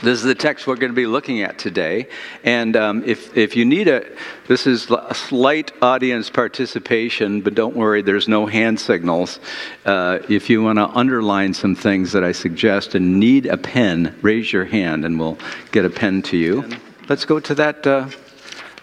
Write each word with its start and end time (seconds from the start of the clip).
This 0.00 0.20
is 0.20 0.22
the 0.22 0.34
text 0.36 0.68
we're 0.68 0.76
going 0.76 0.92
to 0.92 0.96
be 0.96 1.06
looking 1.06 1.42
at 1.42 1.58
today. 1.58 2.06
And 2.44 2.76
um, 2.76 3.02
if, 3.04 3.36
if 3.36 3.56
you 3.56 3.64
need 3.64 3.88
a, 3.88 4.06
this 4.46 4.64
is 4.64 4.88
a 4.90 5.12
slight 5.12 5.72
audience 5.82 6.30
participation, 6.30 7.40
but 7.40 7.56
don't 7.56 7.74
worry, 7.74 8.02
there's 8.02 8.28
no 8.28 8.46
hand 8.46 8.78
signals. 8.78 9.40
Uh, 9.84 10.20
if 10.28 10.48
you 10.48 10.62
want 10.62 10.78
to 10.78 10.86
underline 10.86 11.52
some 11.52 11.74
things 11.74 12.12
that 12.12 12.22
I 12.22 12.30
suggest 12.30 12.94
and 12.94 13.18
need 13.18 13.46
a 13.46 13.56
pen, 13.56 14.16
raise 14.22 14.52
your 14.52 14.66
hand 14.66 15.04
and 15.04 15.18
we'll 15.18 15.36
get 15.72 15.84
a 15.84 15.90
pen 15.90 16.22
to 16.22 16.36
you. 16.36 16.64
Let's 17.08 17.24
go 17.24 17.40
to 17.40 17.54
that 17.56 17.84
uh, 17.84 18.08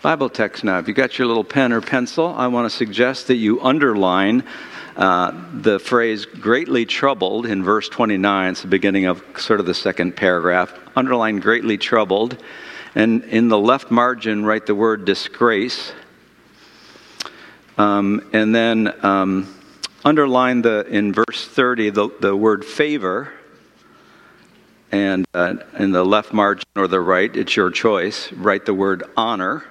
Bible 0.02 0.30
text 0.30 0.66
now. 0.66 0.80
If 0.80 0.90
you 0.90 0.94
got 0.94 1.18
your 1.18 1.28
little 1.28 1.46
pen 1.46 1.72
or 1.72 1.80
pencil, 1.80 2.28
I 2.36 2.48
want 2.48 2.70
to 2.70 2.76
suggest 2.76 3.28
that 3.28 3.36
you 3.36 3.62
underline 3.62 4.44
uh, 4.98 5.32
the 5.54 5.80
phrase 5.80 6.26
greatly 6.26 6.86
troubled 6.86 7.46
in 7.46 7.64
verse 7.64 7.88
29, 7.88 8.52
it's 8.52 8.62
the 8.64 8.68
beginning 8.68 9.06
of 9.06 9.24
sort 9.38 9.62
of 9.62 9.66
the 9.66 9.74
second 9.74 10.18
paragraph. 10.18 10.74
Underline 10.96 11.40
greatly 11.40 11.78
troubled. 11.78 12.42
And 12.96 13.24
in 13.26 13.50
the 13.50 13.60
left 13.60 13.92
margin, 13.92 14.46
write 14.46 14.66
the 14.66 14.76
word 14.76 15.06
disgrace. 15.06 15.92
Um, 17.78 18.30
and 18.32 18.56
then 18.56 18.94
um, 19.06 19.54
underline 20.06 20.62
the 20.62 20.86
in 20.88 21.12
verse 21.12 21.46
30 21.46 21.90
the, 21.90 22.10
the 22.22 22.36
word 22.36 22.64
favor. 22.64 23.34
And 24.92 25.26
uh, 25.34 25.56
in 25.78 25.92
the 25.92 26.06
left 26.06 26.32
margin 26.32 26.66
or 26.76 26.88
the 26.88 27.02
right, 27.02 27.36
it's 27.36 27.56
your 27.56 27.70
choice. 27.70 28.32
Write 28.32 28.66
the 28.66 28.74
word 28.74 29.04
honor. 29.18 29.66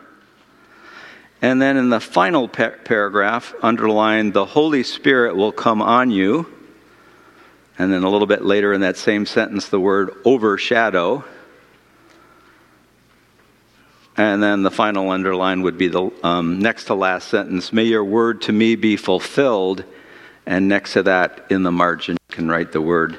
And 1.40 1.62
then 1.62 1.76
in 1.76 1.88
the 1.88 2.00
final 2.00 2.48
par- 2.48 2.78
paragraph, 2.84 3.54
underline 3.62 4.32
the 4.32 4.44
Holy 4.44 4.82
Spirit 4.82 5.36
will 5.36 5.52
come 5.52 5.80
on 5.80 6.10
you. 6.10 6.53
And 7.78 7.92
then 7.92 8.04
a 8.04 8.08
little 8.08 8.26
bit 8.26 8.44
later 8.44 8.72
in 8.72 8.82
that 8.82 8.96
same 8.96 9.26
sentence, 9.26 9.68
the 9.68 9.80
word 9.80 10.10
overshadow. 10.24 11.24
And 14.16 14.42
then 14.42 14.62
the 14.62 14.70
final 14.70 15.10
underline 15.10 15.62
would 15.62 15.76
be 15.76 15.88
the 15.88 16.10
um, 16.22 16.60
next 16.60 16.84
to 16.84 16.94
last 16.94 17.28
sentence 17.28 17.72
May 17.72 17.84
your 17.84 18.04
word 18.04 18.42
to 18.42 18.52
me 18.52 18.76
be 18.76 18.96
fulfilled. 18.96 19.84
And 20.46 20.68
next 20.68 20.92
to 20.92 21.02
that, 21.04 21.46
in 21.50 21.62
the 21.62 21.72
margin, 21.72 22.16
you 22.28 22.36
can 22.36 22.48
write 22.48 22.70
the 22.70 22.80
word 22.80 23.18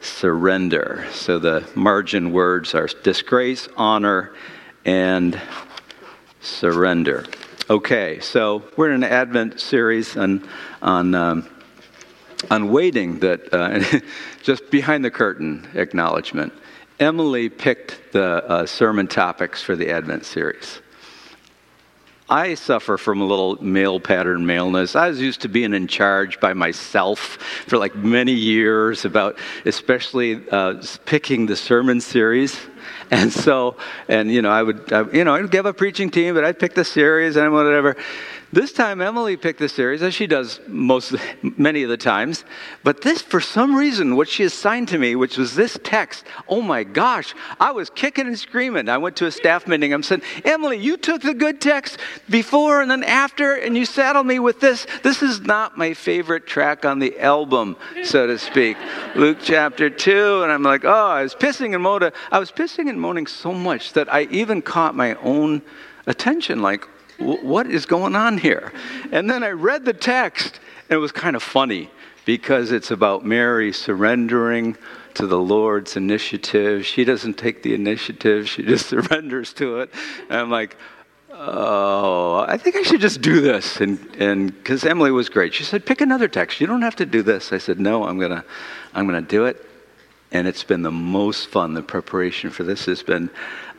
surrender. 0.00 1.06
So 1.12 1.38
the 1.38 1.68
margin 1.74 2.32
words 2.32 2.74
are 2.74 2.88
disgrace, 3.02 3.68
honor, 3.76 4.32
and 4.84 5.40
surrender. 6.40 7.24
Okay, 7.70 8.18
so 8.20 8.64
we're 8.76 8.90
in 8.90 9.04
an 9.04 9.10
Advent 9.10 9.60
series 9.60 10.16
on, 10.16 10.46
on, 10.82 11.14
um, 11.14 11.48
on 12.50 12.70
waiting, 12.70 13.18
that 13.20 13.52
uh, 13.52 14.00
just 14.42 14.70
behind 14.70 15.04
the 15.04 15.10
curtain 15.10 15.68
acknowledgement. 15.74 16.52
Emily 17.00 17.48
picked 17.48 18.12
the 18.12 18.44
uh, 18.44 18.66
sermon 18.66 19.08
topics 19.08 19.62
for 19.62 19.74
the 19.74 19.90
Advent 19.90 20.24
series. 20.24 20.80
I 22.32 22.54
suffer 22.54 22.96
from 22.96 23.20
a 23.20 23.24
little 23.24 23.62
male 23.62 24.00
pattern 24.00 24.46
maleness. 24.46 24.96
I 24.96 25.08
was 25.08 25.20
used 25.20 25.42
to 25.42 25.48
being 25.48 25.74
in 25.74 25.86
charge 25.86 26.40
by 26.40 26.54
myself 26.54 27.18
for 27.66 27.76
like 27.76 27.94
many 27.94 28.32
years 28.32 29.04
about, 29.04 29.38
especially 29.66 30.40
uh, 30.50 30.82
picking 31.04 31.44
the 31.44 31.56
sermon 31.56 32.00
series. 32.00 32.58
And 33.10 33.30
so, 33.30 33.76
and 34.08 34.32
you 34.32 34.40
know, 34.40 34.50
I 34.50 34.62
would, 34.62 34.90
I, 34.90 35.02
you 35.10 35.22
know, 35.22 35.34
I'd 35.34 35.50
give 35.50 35.66
a 35.66 35.74
preaching 35.74 36.08
team, 36.08 36.34
but 36.34 36.44
I'd 36.44 36.58
pick 36.58 36.74
the 36.74 36.84
series 36.84 37.36
and 37.36 37.52
whatever. 37.52 37.94
This 38.54 38.70
time, 38.70 39.00
Emily 39.00 39.38
picked 39.38 39.60
the 39.60 39.68
series, 39.68 40.02
as 40.02 40.12
she 40.12 40.26
does 40.26 40.60
most, 40.66 41.14
many 41.42 41.84
of 41.84 41.88
the 41.88 41.96
times. 41.96 42.44
But 42.84 43.00
this, 43.00 43.22
for 43.22 43.40
some 43.40 43.74
reason, 43.74 44.14
what 44.14 44.28
she 44.28 44.44
assigned 44.44 44.88
to 44.88 44.98
me, 44.98 45.16
which 45.16 45.38
was 45.38 45.54
this 45.54 45.78
text, 45.82 46.26
oh 46.48 46.60
my 46.60 46.84
gosh, 46.84 47.34
I 47.58 47.70
was 47.70 47.88
kicking 47.88 48.26
and 48.26 48.38
screaming. 48.38 48.90
I 48.90 48.98
went 48.98 49.16
to 49.16 49.26
a 49.26 49.32
staff 49.32 49.66
meeting. 49.66 49.94
I'm 49.94 50.02
saying, 50.02 50.20
Emily, 50.44 50.76
you 50.76 50.98
took 50.98 51.22
the 51.22 51.32
good 51.32 51.62
text 51.62 51.98
before 52.28 52.82
and 52.82 52.90
then 52.90 53.04
after, 53.04 53.54
and 53.54 53.74
you 53.74 53.86
saddled 53.86 54.26
me 54.26 54.38
with 54.38 54.60
this. 54.60 54.86
This 55.02 55.22
is 55.22 55.40
not 55.40 55.78
my 55.78 55.94
favorite 55.94 56.46
track 56.46 56.84
on 56.84 56.98
the 56.98 57.18
album, 57.20 57.78
so 58.04 58.26
to 58.26 58.36
speak. 58.36 58.76
Luke 59.16 59.38
chapter 59.40 59.88
2, 59.88 60.42
and 60.42 60.52
I'm 60.52 60.62
like, 60.62 60.84
oh, 60.84 60.90
I 60.90 61.22
was 61.22 61.34
pissing 61.34 61.72
and 61.72 61.82
moaning. 61.82 62.12
I 62.30 62.38
was 62.38 62.52
pissing 62.52 62.90
and 62.90 63.00
moaning 63.00 63.26
so 63.26 63.54
much 63.54 63.94
that 63.94 64.12
I 64.12 64.24
even 64.24 64.60
caught 64.60 64.94
my 64.94 65.14
own 65.14 65.62
attention, 66.06 66.60
like, 66.60 66.86
what 67.22 67.66
is 67.66 67.86
going 67.86 68.16
on 68.16 68.38
here? 68.38 68.72
And 69.10 69.30
then 69.30 69.42
I 69.42 69.50
read 69.50 69.84
the 69.84 69.92
text, 69.92 70.60
and 70.88 70.96
it 70.96 71.00
was 71.00 71.12
kind 71.12 71.36
of 71.36 71.42
funny 71.42 71.90
because 72.24 72.72
it's 72.72 72.90
about 72.90 73.24
Mary 73.24 73.72
surrendering 73.72 74.76
to 75.14 75.26
the 75.26 75.38
Lord's 75.38 75.96
initiative. 75.96 76.86
She 76.86 77.04
doesn't 77.04 77.34
take 77.34 77.62
the 77.62 77.74
initiative, 77.74 78.48
she 78.48 78.62
just 78.62 78.86
surrenders 78.90 79.52
to 79.54 79.80
it. 79.80 79.90
And 80.28 80.38
I'm 80.38 80.50
like, 80.50 80.76
oh, 81.30 82.44
I 82.46 82.56
think 82.56 82.76
I 82.76 82.82
should 82.82 83.00
just 83.00 83.20
do 83.20 83.40
this. 83.40 83.80
And 83.80 84.46
because 84.46 84.84
Emily 84.84 85.10
was 85.10 85.28
great, 85.28 85.54
she 85.54 85.64
said, 85.64 85.84
pick 85.84 86.00
another 86.00 86.28
text. 86.28 86.60
You 86.60 86.66
don't 86.66 86.82
have 86.82 86.96
to 86.96 87.06
do 87.06 87.22
this. 87.22 87.52
I 87.52 87.58
said, 87.58 87.80
no, 87.80 88.04
I'm 88.04 88.18
gonna, 88.18 88.44
I'm 88.94 89.06
gonna 89.06 89.22
do 89.22 89.46
it. 89.46 89.66
And 90.30 90.48
it's 90.48 90.64
been 90.64 90.82
the 90.82 90.90
most 90.90 91.48
fun. 91.48 91.74
The 91.74 91.82
preparation 91.82 92.50
for 92.50 92.62
this 92.62 92.86
has 92.86 93.02
been 93.02 93.30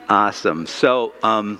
awesome. 0.10 0.68
So. 0.68 1.14
Um, 1.24 1.60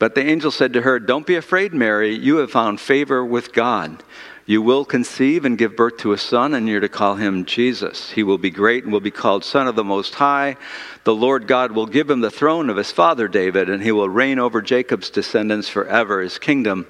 But 0.00 0.14
the 0.14 0.26
angel 0.26 0.50
said 0.50 0.72
to 0.72 0.80
her, 0.80 0.98
Don't 0.98 1.26
be 1.26 1.36
afraid, 1.36 1.74
Mary. 1.74 2.16
You 2.16 2.38
have 2.38 2.50
found 2.50 2.80
favor 2.80 3.22
with 3.22 3.52
God. 3.52 4.02
You 4.46 4.62
will 4.62 4.86
conceive 4.86 5.44
and 5.44 5.58
give 5.58 5.76
birth 5.76 5.98
to 5.98 6.12
a 6.12 6.18
son, 6.18 6.54
and 6.54 6.66
you're 6.66 6.80
to 6.80 6.88
call 6.88 7.16
him 7.16 7.44
Jesus. 7.44 8.10
He 8.10 8.22
will 8.22 8.38
be 8.38 8.48
great 8.48 8.82
and 8.82 8.92
will 8.94 9.00
be 9.00 9.10
called 9.10 9.44
Son 9.44 9.68
of 9.68 9.76
the 9.76 9.84
Most 9.84 10.14
High. 10.14 10.56
The 11.04 11.14
Lord 11.14 11.46
God 11.46 11.72
will 11.72 11.84
give 11.84 12.08
him 12.08 12.22
the 12.22 12.30
throne 12.30 12.70
of 12.70 12.78
his 12.78 12.90
father 12.90 13.28
David, 13.28 13.68
and 13.68 13.82
he 13.82 13.92
will 13.92 14.08
reign 14.08 14.38
over 14.38 14.62
Jacob's 14.62 15.10
descendants 15.10 15.68
forever. 15.68 16.22
His 16.22 16.38
kingdom 16.38 16.86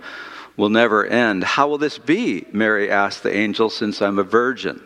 will 0.56 0.70
never 0.70 1.04
end. 1.04 1.42
How 1.42 1.66
will 1.66 1.78
this 1.78 1.98
be? 1.98 2.46
Mary 2.52 2.88
asked 2.92 3.24
the 3.24 3.36
angel, 3.36 3.70
since 3.70 4.00
I'm 4.00 4.20
a 4.20 4.22
virgin. 4.22 4.80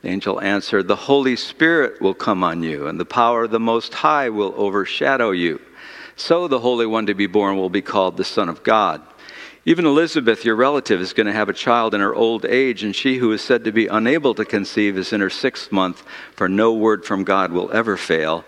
The 0.00 0.08
angel 0.08 0.40
answered, 0.40 0.88
The 0.88 0.96
Holy 0.96 1.36
Spirit 1.36 2.00
will 2.00 2.14
come 2.14 2.42
on 2.42 2.62
you, 2.62 2.86
and 2.86 2.98
the 2.98 3.04
power 3.04 3.44
of 3.44 3.50
the 3.50 3.60
Most 3.60 3.92
High 3.92 4.30
will 4.30 4.54
overshadow 4.56 5.30
you. 5.32 5.60
So 6.16 6.48
the 6.48 6.60
Holy 6.60 6.86
One 6.86 7.06
to 7.06 7.14
be 7.14 7.26
born 7.26 7.56
will 7.56 7.70
be 7.70 7.82
called 7.82 8.16
the 8.16 8.24
Son 8.24 8.48
of 8.48 8.62
God. 8.62 9.02
Even 9.66 9.86
Elizabeth, 9.86 10.44
your 10.44 10.56
relative, 10.56 11.00
is 11.00 11.14
going 11.14 11.26
to 11.26 11.32
have 11.32 11.48
a 11.48 11.54
child 11.54 11.94
in 11.94 12.00
her 12.00 12.14
old 12.14 12.44
age, 12.44 12.84
and 12.84 12.94
she 12.94 13.16
who 13.16 13.32
is 13.32 13.40
said 13.40 13.64
to 13.64 13.72
be 13.72 13.86
unable 13.86 14.34
to 14.34 14.44
conceive 14.44 14.98
is 14.98 15.12
in 15.12 15.22
her 15.22 15.30
sixth 15.30 15.72
month, 15.72 16.02
for 16.32 16.48
no 16.48 16.72
word 16.74 17.04
from 17.04 17.24
God 17.24 17.50
will 17.50 17.72
ever 17.72 17.96
fail. 17.96 18.44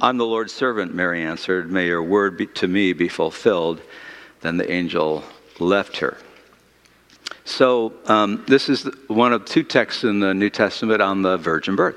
I'm 0.00 0.16
the 0.16 0.24
Lord's 0.24 0.54
servant, 0.54 0.94
Mary 0.94 1.22
answered. 1.22 1.70
May 1.70 1.86
your 1.86 2.02
word 2.02 2.38
be, 2.38 2.46
to 2.46 2.66
me 2.66 2.94
be 2.94 3.08
fulfilled. 3.08 3.82
Then 4.40 4.56
the 4.56 4.70
angel 4.70 5.24
left 5.58 5.98
her. 5.98 6.16
So, 7.44 7.92
um, 8.06 8.44
this 8.48 8.70
is 8.70 8.88
one 9.08 9.34
of 9.34 9.44
two 9.44 9.62
texts 9.62 10.04
in 10.04 10.20
the 10.20 10.32
New 10.32 10.48
Testament 10.48 11.02
on 11.02 11.20
the 11.20 11.36
virgin 11.36 11.76
birth 11.76 11.96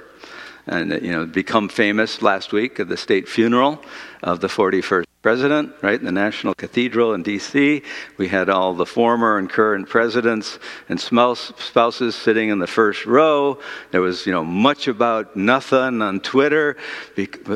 and 0.68 0.92
you 1.02 1.12
know 1.12 1.26
become 1.26 1.68
famous 1.68 2.22
last 2.22 2.54
week 2.54 2.80
at 2.80 2.88
the 2.88 2.98
state 2.98 3.28
funeral 3.28 3.84
of 4.22 4.40
the 4.40 4.48
41st 4.48 5.06
president 5.22 5.74
right 5.82 6.00
in 6.00 6.06
the 6.06 6.12
national 6.12 6.54
cathedral 6.54 7.14
in 7.14 7.24
dc 7.24 7.84
we 8.18 8.28
had 8.28 8.50
all 8.50 8.74
the 8.74 8.86
former 8.86 9.38
and 9.38 9.50
current 9.50 9.88
presidents 9.90 10.60
and 10.90 11.00
spouses 11.00 12.16
sitting 12.16 12.50
in 12.50 12.60
the 12.60 12.68
first 12.68 13.06
row. 13.06 13.60
There 13.92 14.02
was 14.02 14.26
you 14.26 14.32
know 14.32 14.44
much 14.44 14.88
about 14.88 15.36
nothing 15.36 16.02
on 16.02 16.20
twitter 16.20 16.78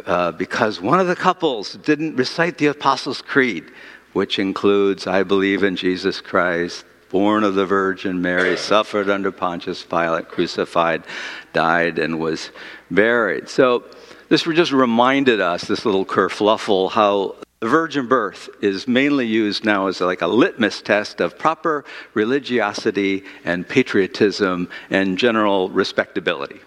uh, 0.06 0.32
because 0.34 0.82
one 0.82 1.00
of 1.00 1.08
the 1.08 1.16
couples 1.16 1.74
didn't 1.76 2.16
recite 2.16 2.58
the 2.58 2.68
apostles 2.68 3.22
creed 3.22 3.72
which 4.14 4.40
includes 4.40 5.08
i 5.08 5.24
believe 5.24 5.64
in 5.64 5.76
jesus 5.76 6.22
christ 6.22 6.86
born 7.10 7.44
of 7.44 7.56
the 7.56 7.66
Virgin 7.66 8.22
Mary, 8.22 8.58
suffered 8.58 9.10
under 9.10 9.32
Pontius 9.32 9.84
Pilate, 9.84 10.28
crucified, 10.28 11.04
died, 11.54 12.00
and 12.00 12.20
was 12.20 12.52
buried. 12.92 13.50
So 13.50 13.84
this 14.30 14.44
just 14.44 14.72
reminded 14.72 15.40
us, 15.40 15.64
this 15.64 15.86
little 15.86 16.06
kerfluffle, 16.06 16.92
how 16.92 17.36
the 17.60 17.68
virgin 17.68 18.08
birth 18.08 18.50
is 18.62 18.88
mainly 18.88 19.26
used 19.26 19.66
now 19.66 19.88
as 19.88 20.00
like 20.00 20.22
a 20.22 20.28
litmus 20.28 20.82
test 20.82 21.20
of 21.22 21.40
proper 21.40 21.86
religiosity 22.14 23.24
and 23.44 23.68
patriotism 23.68 24.70
and 24.92 25.18
general 25.18 25.70
respectability. 25.70 26.60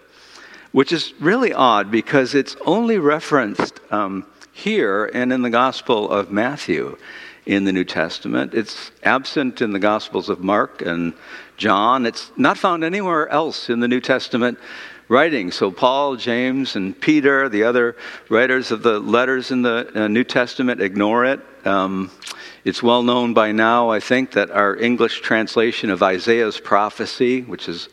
which 0.71 0.91
is 0.91 1.13
really 1.19 1.53
odd 1.53 1.91
because 1.91 2.33
it's 2.33 2.55
only 2.65 2.97
referenced 2.97 3.79
um, 3.91 4.25
here 4.51 5.05
and 5.13 5.33
in 5.33 5.41
the 5.41 5.49
Gospel 5.49 6.09
of 6.09 6.31
Matthew 6.31 6.97
in 7.45 7.63
the 7.63 7.71
New 7.71 7.83
Testament. 7.83 8.53
It's 8.53 8.91
absent 9.03 9.61
in 9.61 9.71
the 9.71 9.79
Gospels 9.79 10.29
of 10.29 10.41
Mark 10.41 10.81
and 10.81 11.13
John. 11.57 12.05
It's 12.05 12.31
not 12.37 12.57
found 12.57 12.83
anywhere 12.83 13.27
else 13.29 13.69
in 13.69 13.79
the 13.79 13.87
New 13.87 14.01
Testament 14.01 14.59
writing. 15.07 15.51
So, 15.51 15.71
Paul, 15.71 16.15
James, 16.15 16.75
and 16.75 16.99
Peter, 16.99 17.49
the 17.49 17.63
other 17.63 17.95
writers 18.29 18.71
of 18.71 18.81
the 18.81 18.99
letters 18.99 19.51
in 19.51 19.61
the 19.61 19.91
uh, 19.93 20.07
New 20.07 20.23
Testament, 20.23 20.81
ignore 20.81 21.25
it. 21.25 21.41
Um, 21.65 22.11
it's 22.63 22.81
well 22.81 23.03
known 23.03 23.33
by 23.33 23.51
now, 23.51 23.89
I 23.89 23.99
think, 23.99 24.31
that 24.31 24.51
our 24.51 24.75
English 24.75 25.21
translation 25.21 25.89
of 25.89 26.01
Isaiah's 26.01 26.59
prophecy, 26.59 27.41
which 27.41 27.67
is 27.67 27.89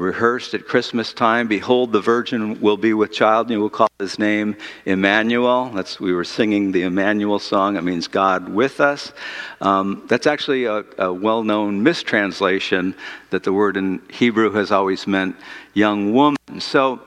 rehearsed 0.00 0.54
at 0.54 0.66
Christmas 0.66 1.12
time. 1.12 1.48
Behold, 1.48 1.92
the 1.92 2.00
virgin 2.00 2.60
will 2.60 2.76
be 2.76 2.94
with 2.94 3.12
child, 3.12 3.46
and 3.46 3.52
you 3.52 3.60
will 3.60 3.70
call 3.70 3.88
his 3.98 4.18
name 4.18 4.56
Emmanuel. 4.84 5.70
That's 5.70 6.00
we 6.00 6.12
were 6.12 6.24
singing 6.24 6.72
the 6.72 6.82
Emmanuel 6.82 7.38
song. 7.38 7.76
It 7.76 7.84
means 7.84 8.08
God 8.08 8.48
with 8.48 8.80
us. 8.80 9.12
Um, 9.60 10.04
that's 10.08 10.26
actually 10.26 10.64
a, 10.64 10.84
a 10.98 11.12
well-known 11.12 11.82
mistranslation 11.82 12.94
that 13.30 13.42
the 13.42 13.52
word 13.52 13.76
in 13.76 14.02
Hebrew 14.10 14.50
has 14.52 14.70
always 14.72 15.06
meant 15.06 15.36
young 15.74 16.12
woman. 16.12 16.38
So. 16.58 17.00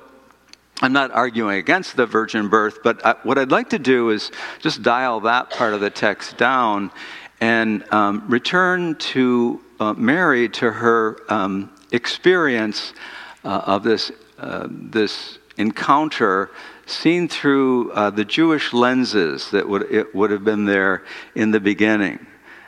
I'm 0.82 0.92
not 0.92 1.12
arguing 1.12 1.56
against 1.58 1.96
the 1.96 2.06
virgin 2.06 2.50
birth, 2.50 2.80
but 2.84 3.04
I, 3.06 3.16
what 3.24 3.38
I'd 3.38 3.50
like 3.50 3.70
to 3.70 3.80
do 3.80 4.10
is 4.10 4.30
just 4.60 4.84
dial 4.84 5.22
that 5.22 5.50
part 5.50 5.74
of 5.74 5.80
the 5.80 5.90
text 5.90 6.36
down 6.36 6.92
and 7.40 7.84
um, 7.94 8.24
return 8.28 8.96
to 8.96 9.62
uh, 9.80 9.94
Mary 9.94 10.50
to 10.50 10.72
her 10.72 11.18
um, 11.30 11.72
experience 11.92 12.94
uh, 13.44 13.62
of 13.66 13.84
this, 13.84 14.12
uh, 14.40 14.68
this 14.70 15.38
encounter 15.58 16.50
seen 16.86 17.28
through 17.28 17.92
uh, 17.92 18.10
the 18.10 18.26
Jewish 18.26 18.74
lenses 18.74 19.52
that 19.52 19.68
would, 19.68 19.84
it 19.92 20.14
would 20.14 20.32
have 20.32 20.44
been 20.44 20.66
there 20.66 21.04
in 21.34 21.52
the 21.52 21.60
beginning, 21.60 22.26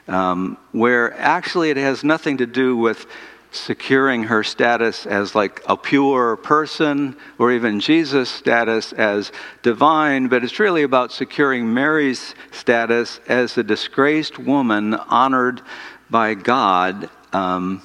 um, 0.07 0.57
where 0.71 1.13
actually 1.19 1.69
it 1.69 1.77
has 1.77 2.03
nothing 2.03 2.37
to 2.37 2.45
do 2.45 2.75
with 2.75 3.05
securing 3.51 4.23
her 4.23 4.43
status 4.43 5.05
as 5.05 5.33
like 5.33 5.61
a 5.67 5.77
pure 5.77 6.35
person 6.35 7.15
or 7.39 7.51
even 7.51 7.79
Jesus' 7.79 8.29
status 8.29 8.93
as 8.93 9.31
divine, 9.63 10.27
but 10.27 10.43
it's 10.43 10.59
really 10.59 10.83
about 10.83 11.11
securing 11.11 11.73
Mary's 11.73 12.35
status 12.51 13.19
as 13.27 13.57
a 13.57 13.63
disgraced 13.63 14.37
woman 14.37 14.93
honored 14.93 15.61
by 16.09 16.33
God. 16.33 17.09
Um, 17.33 17.81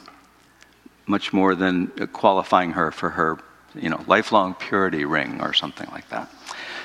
much 1.06 1.32
more 1.32 1.54
than 1.54 1.88
qualifying 2.12 2.72
her 2.72 2.90
for 2.90 3.10
her, 3.10 3.38
you 3.74 3.88
know, 3.88 4.02
lifelong 4.06 4.54
purity 4.54 5.04
ring 5.04 5.40
or 5.40 5.52
something 5.52 5.88
like 5.90 6.08
that. 6.10 6.30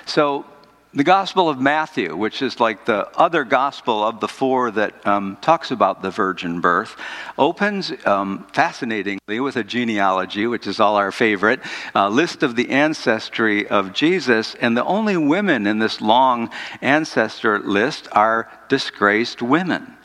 So 0.05 0.45
the 0.93 1.03
Gospel 1.03 1.49
of 1.49 1.59
Matthew, 1.59 2.15
which 2.15 2.41
is 2.41 2.59
like 2.59 2.85
the 2.85 3.07
other 3.15 3.43
gospel 3.43 4.03
of 4.03 4.19
the 4.19 4.27
four 4.27 4.71
that 4.71 5.05
um, 5.05 5.37
talks 5.41 5.69
about 5.69 6.01
the 6.01 6.09
virgin 6.09 6.61
birth, 6.61 6.95
opens 7.37 7.93
um, 8.05 8.47
fascinatingly 8.53 9.39
with 9.39 9.57
a 9.57 9.63
genealogy, 9.63 10.47
which 10.47 10.65
is 10.65 10.79
all 10.79 10.95
our 10.95 11.11
favorite, 11.11 11.59
uh, 11.93 12.09
list 12.09 12.41
of 12.41 12.55
the 12.55 12.69
ancestry 12.69 13.67
of 13.67 13.93
Jesus. 13.93 14.55
And 14.55 14.75
the 14.75 14.85
only 14.85 15.17
women 15.17 15.67
in 15.67 15.77
this 15.77 16.01
long 16.01 16.49
ancestor 16.81 17.59
list 17.59 18.07
are 18.13 18.49
disgraced 18.69 19.41
women. 19.41 19.97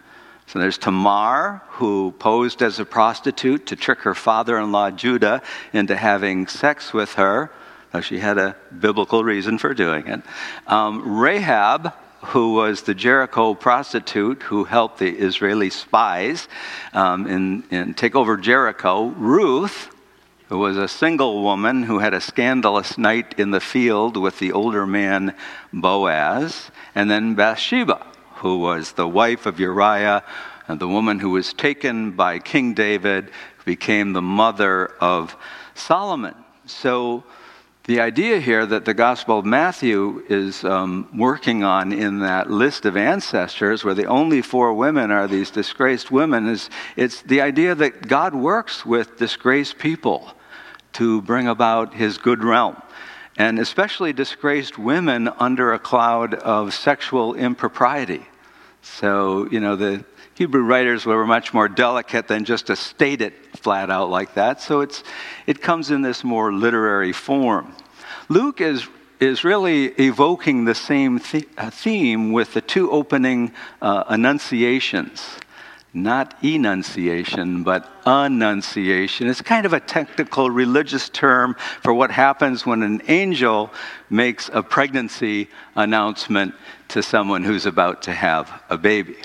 So 0.47 0.59
there's 0.59 0.77
Tamar, 0.77 1.63
who 1.71 2.13
posed 2.19 2.63
as 2.63 2.79
a 2.79 2.85
prostitute 2.85 3.67
to 3.67 3.77
trick 3.77 4.01
her 4.01 4.15
father 4.15 4.59
in 4.59 4.71
law 4.71 4.91
Judah 4.91 5.43
into 5.73 5.97
having 5.97 6.47
sex 6.47 6.93
with 6.93 7.15
her, 7.15 7.51
though 7.91 8.03
she 8.03 8.19
had 8.19 8.39
a 8.39 8.57
biblical 8.79 9.25
reason 9.25 9.57
for 9.57 9.73
doing 9.73 10.07
it. 10.09 10.23
Um, 10.67 11.19
Rahab, 11.19 11.95
who 12.27 12.55
was 12.55 12.83
the 12.83 12.95
Jericho 12.95 13.55
prostitute 13.55 14.43
who 14.43 14.65
helped 14.65 14.99
the 14.99 15.11
Israeli 15.11 15.71
spies 15.71 16.49
um, 16.93 17.27
in, 17.27 17.65
in 17.71 17.95
take 17.95 18.15
over 18.15 18.37
Jericho. 18.37 19.07
Ruth, 19.07 19.89
who 20.49 20.59
was 20.59 20.77
a 20.77 20.87
single 20.87 21.43
woman 21.43 21.83
who 21.83 21.99
had 21.99 22.13
a 22.13 22.21
scandalous 22.21 22.99
night 22.99 23.39
in 23.39 23.53
the 23.53 23.61
field 23.61 24.17
with 24.19 24.39
the 24.39 24.53
older 24.53 24.87
man 24.87 25.35
Boaz. 25.73 26.71
And 26.95 27.11
then 27.11 27.35
Bathsheba 27.35 28.12
who 28.43 28.59
was 28.59 28.93
the 28.93 29.07
wife 29.07 29.47
of 29.47 29.61
Uriah, 29.61 30.25
and 30.67 30.81
the 30.81 30.89
woman 30.89 31.21
who 31.21 31.31
was 31.31 31.53
taken 31.53 32.11
by 32.11 32.41
King 32.41 32.75
David, 32.75 33.31
became 33.65 34.13
the 34.13 34.23
mother 34.23 34.89
of 35.01 35.37
Solomon. 35.75 36.35
So, 36.67 37.23
the 37.85 38.01
idea 38.01 38.41
here 38.41 38.67
that 38.67 38.85
the 38.85 38.95
Gospel 38.95 39.39
of 39.39 39.45
Matthew 39.45 40.25
is 40.29 40.65
um, 40.65 41.09
working 41.17 41.65
on 41.65 41.93
in 41.93 42.21
that 42.21 42.51
list 42.51 42.85
of 42.85 42.97
ancestors, 42.97 43.85
where 43.85 43.95
the 43.95 44.07
only 44.07 44.43
four 44.43 44.73
women 44.75 45.11
are 45.11 45.29
these 45.29 45.51
disgraced 45.51 46.11
women, 46.11 46.49
is 46.49 46.69
it's 46.97 47.23
the 47.23 47.41
idea 47.41 47.75
that 47.77 48.09
God 48.09 48.35
works 48.35 48.85
with 48.85 49.19
disgraced 49.19 49.79
people 49.79 50.33
to 50.95 51.23
bring 51.23 51.49
about 51.49 51.95
his 51.95 52.19
good 52.19 52.43
realm 52.43 52.81
and 53.37 53.59
especially 53.59 54.13
disgraced 54.13 54.79
women 54.79 55.29
under 55.39 55.73
a 55.73 55.79
cloud 55.79 56.35
of 56.35 56.75
sexual 56.75 57.35
impropriety. 57.35 58.27
So, 58.83 59.49
you 59.51 59.61
know, 59.61 59.77
the 59.77 60.05
Hebrew 60.35 60.63
writers 60.63 61.07
were 61.07 61.27
much 61.27 61.55
more 61.55 61.69
delicate 61.69 62.27
than 62.27 62.45
just 62.45 62.67
to 62.67 62.77
state 62.77 63.21
it 63.21 63.35
flat 63.57 63.91
out 63.91 64.11
like 64.11 64.35
that. 64.35 64.61
So 64.61 64.81
it's, 64.81 65.05
it 65.47 65.63
comes 65.63 65.91
in 65.91 66.03
this 66.03 66.25
more 66.25 66.53
literary 66.53 67.13
form. 67.13 67.75
Luke 68.29 68.61
is, 68.61 68.89
is 69.21 69.45
really 69.45 69.87
evoking 70.01 70.65
the 70.65 70.75
same 70.75 71.21
th- 71.21 71.49
uh, 71.57 71.71
theme 71.71 72.33
with 72.33 72.55
the 72.55 72.61
two 72.61 72.91
opening 72.91 73.53
uh, 73.81 74.05
annunciations. 74.09 75.39
Not 75.95 76.43
enunciation, 76.43 77.65
but 77.65 77.87
annunciation. 78.07 79.29
It's 79.29 79.43
kind 79.43 79.67
of 79.67 79.75
a 79.75 79.81
technical 79.81 80.51
religious 80.51 81.11
term 81.11 81.55
for 81.83 81.93
what 81.93 82.11
happens 82.11 82.65
when 82.65 82.83
an 82.83 83.03
angel 83.09 83.71
makes 84.09 84.49
a 84.55 84.63
pregnancy 84.63 85.51
announcement 85.77 86.55
to 86.93 87.03
someone 87.03 87.43
who's 87.43 87.65
about 87.65 88.03
to 88.03 88.13
have 88.13 88.63
a 88.69 88.77
baby. 88.77 89.17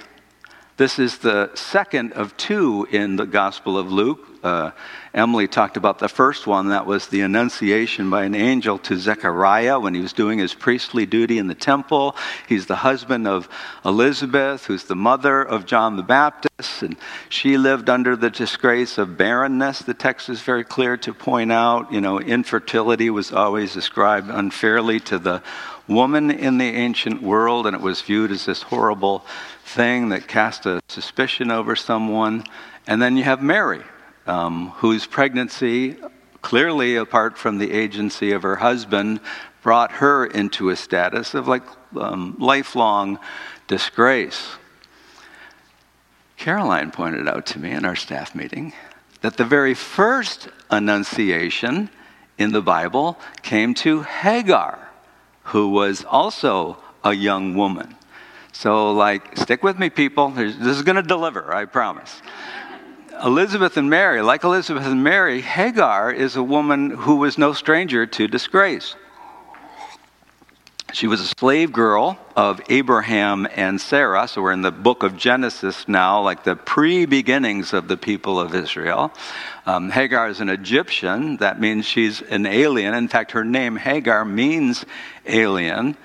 This 0.78 1.00
is 1.00 1.18
the 1.18 1.52
second 1.56 2.14
of 2.14 2.38
two 2.38 2.88
in 2.92 3.18
the 3.18 3.26
Gospel 3.26 3.78
of 3.78 3.92
Luke. 3.92 4.26
Uh, 4.42 4.72
Emily 5.14 5.48
talked 5.48 5.76
about 5.76 6.00
the 6.00 6.08
first 6.08 6.48
one. 6.48 6.70
That 6.70 6.86
was 6.86 7.08
the 7.08 7.22
annunciation 7.22 8.10
by 8.10 8.24
an 8.24 8.36
angel 8.36 8.78
to 8.80 8.96
Zechariah 8.96 9.80
when 9.80 9.96
he 9.96 10.00
was 10.00 10.14
doing 10.14 10.40
his 10.40 10.54
priestly 10.54 11.06
duty 11.06 11.40
in 11.40 11.48
the 11.48 11.56
temple. 11.56 12.16
He's 12.48 12.68
the 12.68 12.76
husband 12.76 13.28
of 13.28 13.50
Elizabeth, 13.84 14.66
who's 14.66 14.84
the 14.86 14.96
mother 14.96 15.42
of 15.42 15.66
John 15.66 15.98
the 15.98 16.04
Baptist, 16.04 16.84
and 16.84 16.96
she 17.28 17.58
lived 17.58 17.90
under 17.90 18.16
the 18.16 18.30
disgrace 18.30 18.98
of 18.98 19.18
barrenness. 19.18 19.80
The 19.80 19.94
text 19.94 20.30
is 20.30 20.42
very 20.42 20.64
clear 20.64 20.96
to 20.98 21.14
point 21.14 21.52
out. 21.52 21.92
You 21.92 22.00
know, 22.00 22.20
infertility 22.20 23.10
was 23.10 23.34
always 23.34 23.76
ascribed 23.76 24.30
unfairly 24.30 25.00
to 25.02 25.20
the 25.20 25.42
woman 25.88 26.32
in 26.32 26.58
the 26.58 26.66
ancient 26.66 27.22
world, 27.22 27.66
and 27.66 27.76
it 27.76 27.82
was 27.82 28.02
viewed 28.02 28.32
as 28.32 28.46
this 28.46 28.64
horrible 28.64 29.26
thing 29.64 30.10
that 30.10 30.28
cast 30.28 30.66
a 30.66 30.82
suspicion 30.88 31.52
over 31.52 31.76
someone. 31.76 32.44
And 32.88 33.02
then 33.02 33.18
you 33.18 33.24
have 33.24 33.42
Mary, 33.42 33.84
um, 34.26 34.70
whose 34.78 35.06
pregnancy, 35.06 35.98
clearly 36.42 36.96
apart 36.96 37.38
from 37.38 37.58
the 37.58 37.72
agency 37.72 38.32
of 38.32 38.44
her 38.44 38.58
husband, 38.58 39.20
brought 39.62 39.92
her 39.94 40.26
into 40.26 40.70
a 40.70 40.76
status 40.76 41.34
of 41.34 41.48
like 41.48 41.64
um, 42.00 42.36
lifelong 42.40 43.20
disgrace. 43.68 44.56
Caroline 46.38 46.92
pointed 46.92 47.28
out 47.28 47.46
to 47.48 47.60
me 47.60 47.72
in 47.72 47.84
our 47.84 47.96
staff 47.96 48.36
meeting 48.36 48.74
that 49.22 49.38
the 49.38 49.44
very 49.44 49.74
first 49.74 50.50
annunciation 50.70 51.90
in 52.38 52.52
the 52.52 52.62
Bible 52.62 53.18
came 53.42 53.74
to 53.74 54.04
Hagar, 54.04 54.87
who 55.48 55.70
was 55.70 56.04
also 56.04 56.78
a 57.04 57.14
young 57.14 57.56
woman. 57.56 57.96
So, 58.52 58.92
like, 58.92 59.38
stick 59.38 59.64
with 59.64 59.80
me, 59.80 59.90
people. 59.90 60.30
This 60.30 60.56
is 60.56 60.82
going 60.82 60.96
to 60.96 61.04
deliver, 61.04 61.54
I 61.54 61.66
promise. 61.66 62.22
Elizabeth 63.24 63.78
and 63.78 63.90
Mary, 63.90 64.22
like 64.22 64.44
Elizabeth 64.44 64.86
and 64.86 65.04
Mary, 65.04 65.42
Hagar 65.42 66.12
is 66.12 66.36
a 66.36 66.44
woman 66.44 66.90
who 66.90 67.16
was 67.16 67.38
no 67.38 67.54
stranger 67.54 68.06
to 68.06 68.28
disgrace. 68.28 68.96
She 70.98 71.06
was 71.06 71.22
a 71.22 71.28
slave 71.28 71.72
girl 71.72 72.18
of 72.36 72.60
Abraham 72.70 73.48
and 73.56 73.80
Sarah. 73.80 74.28
So 74.28 74.42
we're 74.42 74.52
in 74.52 74.64
the 74.64 74.72
book 74.72 75.04
of 75.04 75.16
Genesis 75.16 75.88
now, 75.88 76.24
like 76.24 76.44
the 76.44 76.56
pre 76.56 77.06
beginnings 77.06 77.72
of 77.72 77.88
the 77.88 77.98
people 77.98 78.40
of 78.40 78.56
Israel. 78.56 79.14
Um, 79.68 79.92
Hagar 79.92 80.28
is 80.28 80.42
an 80.42 80.50
Egyptian. 80.50 81.38
That 81.38 81.60
means 81.60 81.86
she's 81.86 82.24
an 82.24 82.48
alien. 82.48 82.96
In 82.96 83.10
fact, 83.10 83.34
her 83.34 83.46
name, 83.46 83.76
Hagar, 83.76 84.26
means 84.26 84.88
alien. 85.28 85.98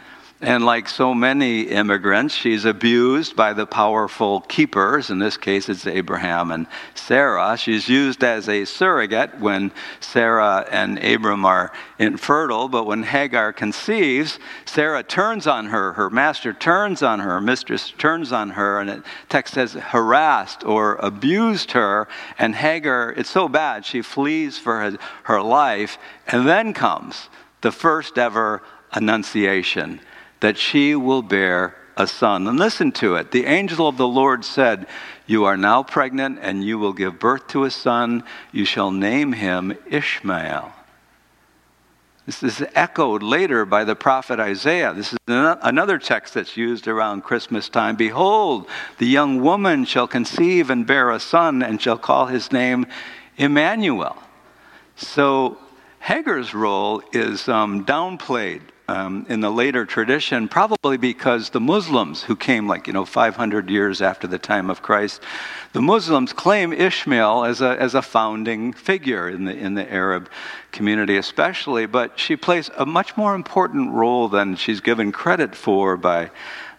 And 0.42 0.64
like 0.66 0.88
so 0.88 1.14
many 1.14 1.60
immigrants, 1.60 2.34
she's 2.34 2.64
abused 2.64 3.36
by 3.36 3.52
the 3.52 3.64
powerful 3.64 4.40
keepers. 4.40 5.08
In 5.08 5.20
this 5.20 5.36
case, 5.36 5.68
it's 5.68 5.86
Abraham 5.86 6.50
and 6.50 6.66
Sarah. 6.96 7.56
She's 7.56 7.88
used 7.88 8.24
as 8.24 8.48
a 8.48 8.64
surrogate 8.64 9.38
when 9.38 9.70
Sarah 10.00 10.66
and 10.68 10.98
Abram 10.98 11.44
are 11.44 11.70
infertile. 12.00 12.66
But 12.66 12.86
when 12.86 13.04
Hagar 13.04 13.52
conceives, 13.52 14.40
Sarah 14.64 15.04
turns 15.04 15.46
on 15.46 15.66
her. 15.66 15.92
Her 15.92 16.10
master 16.10 16.52
turns 16.52 17.04
on 17.04 17.20
her. 17.20 17.40
Mistress 17.40 17.92
turns 17.92 18.32
on 18.32 18.50
her. 18.50 18.80
And 18.80 18.88
the 18.88 19.04
text 19.28 19.54
says 19.54 19.74
harassed 19.74 20.64
or 20.64 20.96
abused 20.96 21.70
her. 21.70 22.08
And 22.36 22.56
Hagar, 22.56 23.14
it's 23.16 23.30
so 23.30 23.48
bad, 23.48 23.84
she 23.84 24.02
flees 24.02 24.58
for 24.58 24.80
her, 24.80 24.98
her 25.22 25.40
life. 25.40 25.98
And 26.26 26.48
then 26.48 26.74
comes 26.74 27.28
the 27.60 27.70
first 27.70 28.18
ever 28.18 28.60
annunciation 28.92 30.00
that 30.42 30.58
she 30.58 30.96
will 30.96 31.22
bear 31.22 31.74
a 31.96 32.04
son. 32.06 32.48
And 32.48 32.58
listen 32.58 32.90
to 32.92 33.14
it. 33.14 33.30
The 33.30 33.46
angel 33.46 33.86
of 33.86 33.96
the 33.96 34.08
Lord 34.08 34.44
said, 34.44 34.86
You 35.24 35.44
are 35.44 35.56
now 35.56 35.84
pregnant, 35.84 36.40
and 36.42 36.64
you 36.64 36.80
will 36.80 36.92
give 36.92 37.20
birth 37.20 37.46
to 37.48 37.62
a 37.62 37.70
son. 37.70 38.24
You 38.50 38.64
shall 38.64 38.90
name 38.90 39.32
him 39.32 39.78
Ishmael. 39.88 40.72
This 42.26 42.42
is 42.42 42.64
echoed 42.74 43.22
later 43.22 43.64
by 43.64 43.84
the 43.84 43.94
prophet 43.94 44.40
Isaiah. 44.40 44.92
This 44.92 45.12
is 45.12 45.18
another 45.28 45.98
text 45.98 46.34
that's 46.34 46.56
used 46.56 46.88
around 46.88 47.22
Christmas 47.22 47.68
time. 47.68 47.94
Behold, 47.94 48.68
the 48.98 49.06
young 49.06 49.42
woman 49.42 49.84
shall 49.84 50.08
conceive 50.08 50.70
and 50.70 50.86
bear 50.86 51.10
a 51.10 51.20
son, 51.20 51.62
and 51.62 51.80
shall 51.80 51.98
call 51.98 52.26
his 52.26 52.50
name 52.50 52.86
Emmanuel. 53.36 54.16
So 54.96 55.58
Hagar's 56.00 56.52
role 56.52 57.00
is 57.12 57.48
um, 57.48 57.84
downplayed 57.84 58.62
um, 58.88 59.26
in 59.28 59.40
the 59.40 59.50
later 59.50 59.84
tradition, 59.84 60.48
probably 60.48 60.96
because 60.96 61.50
the 61.50 61.60
Muslims 61.60 62.24
who 62.24 62.36
came 62.36 62.66
like, 62.66 62.86
you 62.86 62.92
know, 62.92 63.04
500 63.04 63.70
years 63.70 64.02
after 64.02 64.26
the 64.26 64.38
time 64.38 64.70
of 64.70 64.82
Christ, 64.82 65.22
the 65.72 65.82
Muslims 65.82 66.32
claim 66.32 66.72
Ishmael 66.72 67.44
as 67.44 67.60
a, 67.60 67.80
as 67.80 67.94
a 67.94 68.02
founding 68.02 68.72
figure 68.72 69.28
in 69.28 69.44
the, 69.44 69.56
in 69.56 69.74
the 69.74 69.90
Arab 69.90 70.28
community, 70.72 71.16
especially, 71.16 71.86
but 71.86 72.18
she 72.18 72.36
plays 72.36 72.70
a 72.76 72.84
much 72.84 73.16
more 73.16 73.34
important 73.34 73.92
role 73.92 74.28
than 74.28 74.56
she's 74.56 74.80
given 74.80 75.12
credit 75.12 75.54
for 75.54 75.96
by, 75.96 76.30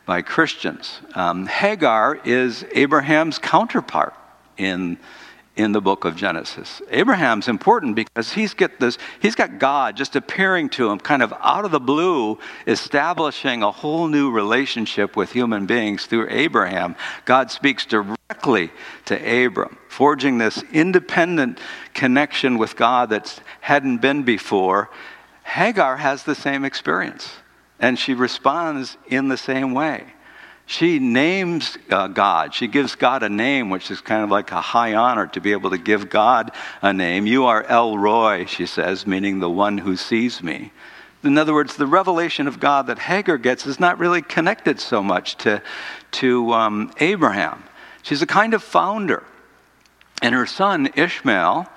by 0.05 0.21
Christians. 0.21 0.99
Um, 1.15 1.47
Hagar 1.47 2.19
is 2.25 2.65
Abraham's 2.73 3.39
counterpart 3.39 4.13
in 4.57 4.97
in 5.55 5.71
the 5.71 5.81
book 5.81 6.03
of 6.03 6.15
Genesis. 6.15 6.81
Abraham's 6.89 7.47
important 7.47 7.95
because 7.95 8.33
he's 8.33 8.53
got 8.53 8.79
this 8.79 8.97
he's 9.21 9.35
got 9.35 9.59
God 9.59 9.95
just 9.95 10.15
appearing 10.15 10.69
to 10.69 10.89
him 10.89 10.99
kind 10.99 11.21
of 11.21 11.33
out 11.41 11.63
of 11.63 11.71
the 11.71 11.79
blue 11.79 12.39
establishing 12.65 13.61
a 13.61 13.71
whole 13.71 14.07
new 14.07 14.31
relationship 14.31 15.15
with 15.15 15.31
human 15.31 15.65
beings 15.65 16.05
through 16.05 16.27
Abraham. 16.29 16.95
God 17.25 17.51
speaks 17.51 17.85
directly 17.85 18.71
to 19.05 19.45
Abram, 19.45 19.77
forging 19.89 20.39
this 20.39 20.63
independent 20.71 21.59
connection 21.93 22.57
with 22.57 22.75
God 22.75 23.09
that 23.11 23.39
hadn't 23.61 23.97
been 23.99 24.23
before. 24.23 24.89
Hagar 25.43 25.97
has 25.97 26.23
the 26.23 26.35
same 26.35 26.65
experience 26.65 27.29
and 27.79 27.99
she 27.99 28.15
responds 28.15 28.97
in 29.07 29.27
the 29.27 29.37
same 29.37 29.73
way 29.73 30.13
she 30.65 30.99
names 30.99 31.77
uh, 31.89 32.07
God. 32.07 32.53
She 32.53 32.67
gives 32.67 32.95
God 32.95 33.21
a 33.21 33.29
name, 33.29 33.69
which 33.69 33.91
is 33.91 34.01
kind 34.01 34.23
of 34.23 34.29
like 34.31 34.51
a 34.51 34.61
high 34.61 34.95
honor 34.95 35.27
to 35.27 35.41
be 35.41 35.51
able 35.51 35.71
to 35.71 35.77
give 35.77 36.09
God 36.09 36.51
a 36.81 36.93
name. 36.93 37.27
You 37.27 37.45
are 37.45 37.63
El 37.63 37.97
Roi, 37.97 38.45
she 38.45 38.65
says, 38.65 39.05
meaning 39.05 39.39
the 39.39 39.49
one 39.49 39.77
who 39.77 39.97
sees 39.97 40.41
me. 40.41 40.71
In 41.23 41.37
other 41.37 41.53
words, 41.53 41.77
the 41.77 41.87
revelation 41.87 42.47
of 42.47 42.59
God 42.59 42.87
that 42.87 42.99
Hagar 42.99 43.37
gets 43.37 43.65
is 43.65 43.79
not 43.79 43.97
really 43.99 44.21
connected 44.21 44.79
so 44.79 45.01
much 45.01 45.37
to, 45.37 45.61
to 46.11 46.53
um, 46.53 46.91
Abraham. 46.99 47.63
She's 48.01 48.21
a 48.21 48.27
kind 48.27 48.53
of 48.53 48.63
founder. 48.63 49.23
And 50.21 50.33
her 50.35 50.45
son, 50.45 50.89
Ishmael, 50.95 51.67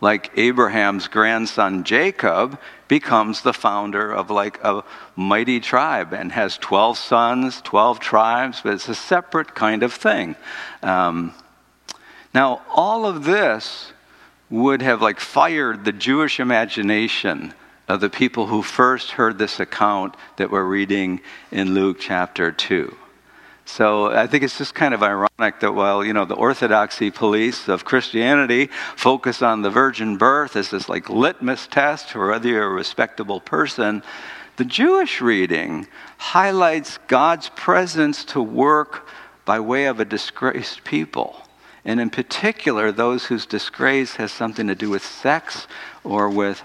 like 0.00 0.30
Abraham's 0.36 1.08
grandson 1.08 1.84
Jacob, 1.84 2.58
becomes 2.88 3.42
the 3.42 3.52
founder 3.52 4.12
of 4.12 4.30
like 4.30 4.62
a 4.62 4.84
mighty 5.16 5.60
tribe 5.60 6.12
and 6.12 6.32
has 6.32 6.58
12 6.58 6.98
sons, 6.98 7.60
12 7.62 8.00
tribes, 8.00 8.60
but 8.62 8.74
it's 8.74 8.88
a 8.88 8.94
separate 8.94 9.54
kind 9.54 9.82
of 9.82 9.92
thing. 9.92 10.36
Um, 10.82 11.34
now, 12.34 12.62
all 12.74 13.06
of 13.06 13.24
this 13.24 13.92
would 14.50 14.82
have 14.82 15.00
like 15.00 15.20
fired 15.20 15.84
the 15.84 15.92
Jewish 15.92 16.38
imagination 16.38 17.54
of 17.88 18.00
the 18.00 18.10
people 18.10 18.46
who 18.46 18.62
first 18.62 19.12
heard 19.12 19.38
this 19.38 19.60
account 19.60 20.16
that 20.36 20.50
we're 20.50 20.64
reading 20.64 21.20
in 21.50 21.74
Luke 21.74 21.98
chapter 22.00 22.50
2. 22.50 22.94
So 23.66 24.12
I 24.12 24.26
think 24.26 24.44
it's 24.44 24.58
just 24.58 24.74
kind 24.74 24.92
of 24.92 25.02
ironic 25.02 25.60
that 25.60 25.72
while, 25.72 26.04
you 26.04 26.12
know, 26.12 26.24
the 26.24 26.34
orthodoxy 26.34 27.10
police 27.10 27.68
of 27.68 27.84
Christianity 27.84 28.68
focus 28.96 29.42
on 29.42 29.62
the 29.62 29.70
virgin 29.70 30.18
birth 30.18 30.54
as 30.54 30.70
this 30.70 30.88
like 30.88 31.08
litmus 31.08 31.66
test 31.66 32.10
for 32.10 32.30
whether 32.30 32.48
you're 32.48 32.66
a 32.66 32.68
respectable 32.68 33.40
person, 33.40 34.02
the 34.56 34.64
Jewish 34.64 35.20
reading 35.20 35.88
highlights 36.18 36.98
God's 37.08 37.48
presence 37.50 38.24
to 38.26 38.42
work 38.42 39.08
by 39.44 39.60
way 39.60 39.86
of 39.86 39.98
a 39.98 40.04
disgraced 40.04 40.84
people. 40.84 41.42
And 41.84 42.00
in 42.00 42.10
particular, 42.10 42.92
those 42.92 43.26
whose 43.26 43.46
disgrace 43.46 44.16
has 44.16 44.30
something 44.30 44.66
to 44.68 44.74
do 44.74 44.90
with 44.90 45.04
sex 45.04 45.66
or 46.02 46.30
with 46.30 46.62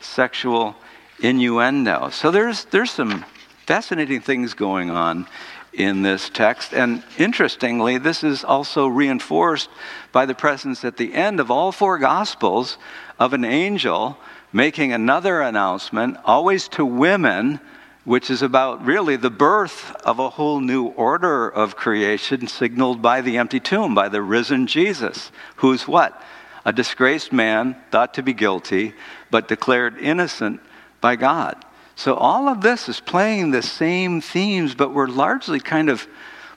sexual 0.00 0.76
innuendo. 1.20 2.10
So 2.10 2.30
there's, 2.30 2.64
there's 2.66 2.90
some 2.90 3.24
fascinating 3.66 4.20
things 4.20 4.54
going 4.54 4.90
on 4.90 5.26
in 5.72 6.02
this 6.02 6.28
text. 6.28 6.74
And 6.74 7.02
interestingly, 7.18 7.98
this 7.98 8.22
is 8.22 8.44
also 8.44 8.86
reinforced 8.86 9.70
by 10.12 10.26
the 10.26 10.34
presence 10.34 10.84
at 10.84 10.96
the 10.96 11.14
end 11.14 11.40
of 11.40 11.50
all 11.50 11.72
four 11.72 11.98
Gospels 11.98 12.78
of 13.18 13.32
an 13.32 13.44
angel 13.44 14.18
making 14.52 14.92
another 14.92 15.40
announcement, 15.40 16.18
always 16.24 16.68
to 16.68 16.84
women, 16.84 17.58
which 18.04 18.30
is 18.30 18.42
about 18.42 18.84
really 18.84 19.16
the 19.16 19.30
birth 19.30 19.94
of 20.04 20.18
a 20.18 20.30
whole 20.30 20.60
new 20.60 20.86
order 20.88 21.48
of 21.48 21.76
creation 21.76 22.46
signaled 22.46 23.00
by 23.00 23.20
the 23.20 23.38
empty 23.38 23.60
tomb, 23.60 23.94
by 23.94 24.08
the 24.08 24.20
risen 24.20 24.66
Jesus, 24.66 25.30
who's 25.56 25.88
what? 25.88 26.20
A 26.64 26.72
disgraced 26.72 27.32
man, 27.32 27.76
thought 27.90 28.14
to 28.14 28.22
be 28.22 28.34
guilty, 28.34 28.94
but 29.30 29.48
declared 29.48 29.98
innocent 29.98 30.60
by 31.00 31.16
God. 31.16 31.64
So 31.94 32.14
all 32.14 32.48
of 32.48 32.60
this 32.60 32.88
is 32.88 33.00
playing 33.00 33.50
the 33.50 33.62
same 33.62 34.20
themes, 34.20 34.74
but 34.74 34.94
we're 34.94 35.08
largely 35.08 35.60
kind 35.60 35.88
of 35.88 36.06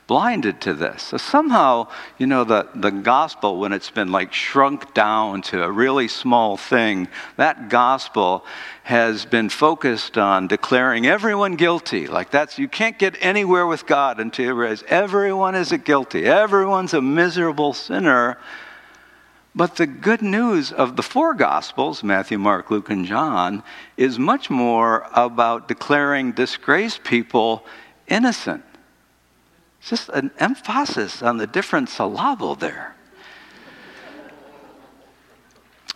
blinded 0.07 0.61
to 0.61 0.73
this. 0.73 1.01
So 1.01 1.17
somehow, 1.17 1.87
you 2.17 2.27
know, 2.27 2.43
the, 2.43 2.67
the 2.75 2.91
gospel, 2.91 3.59
when 3.59 3.73
it's 3.73 3.89
been 3.89 4.11
like 4.11 4.33
shrunk 4.33 4.93
down 4.93 5.41
to 5.43 5.63
a 5.63 5.71
really 5.71 6.07
small 6.07 6.57
thing, 6.57 7.07
that 7.37 7.69
gospel 7.69 8.45
has 8.83 9.25
been 9.25 9.49
focused 9.49 10.17
on 10.17 10.47
declaring 10.47 11.07
everyone 11.07 11.55
guilty. 11.55 12.05
Like 12.07 12.29
that's, 12.29 12.59
you 12.59 12.67
can't 12.67 12.99
get 12.99 13.15
anywhere 13.19 13.65
with 13.65 13.87
God 13.87 14.19
until 14.19 14.45
you 14.45 14.53
realize 14.53 14.83
everyone 14.87 15.55
is 15.55 15.71
a 15.71 15.77
guilty, 15.77 16.25
everyone's 16.25 16.93
a 16.93 17.01
miserable 17.01 17.73
sinner. 17.73 18.37
But 19.55 19.77
the 19.77 19.87
good 19.87 20.21
news 20.21 20.73
of 20.73 20.97
the 20.97 21.03
four 21.03 21.33
Gospels, 21.33 22.03
Matthew, 22.03 22.37
Mark, 22.37 22.69
Luke, 22.69 22.89
and 22.89 23.05
John, 23.05 23.63
is 23.95 24.19
much 24.19 24.49
more 24.49 25.07
about 25.13 25.69
declaring 25.69 26.33
disgraced 26.33 27.05
people 27.05 27.65
innocent. 28.07 28.65
It's 29.79 29.89
just 29.89 30.09
an 30.09 30.31
emphasis 30.39 31.21
on 31.21 31.37
the 31.37 31.47
different 31.47 31.87
syllable 31.87 32.55
there. 32.55 32.95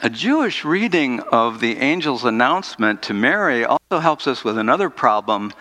A 0.01 0.10
Jewish 0.10 0.63
reading 0.63 1.20
of 1.20 1.60
the 1.60 1.75
angel's 1.75 2.24
announcement 2.24 3.01
to 3.04 3.13
Mary 3.13 3.66
also 3.66 4.00
helps 4.00 4.28
us 4.28 4.46
with 4.46 4.58
another 4.58 4.89
problem 4.89 5.51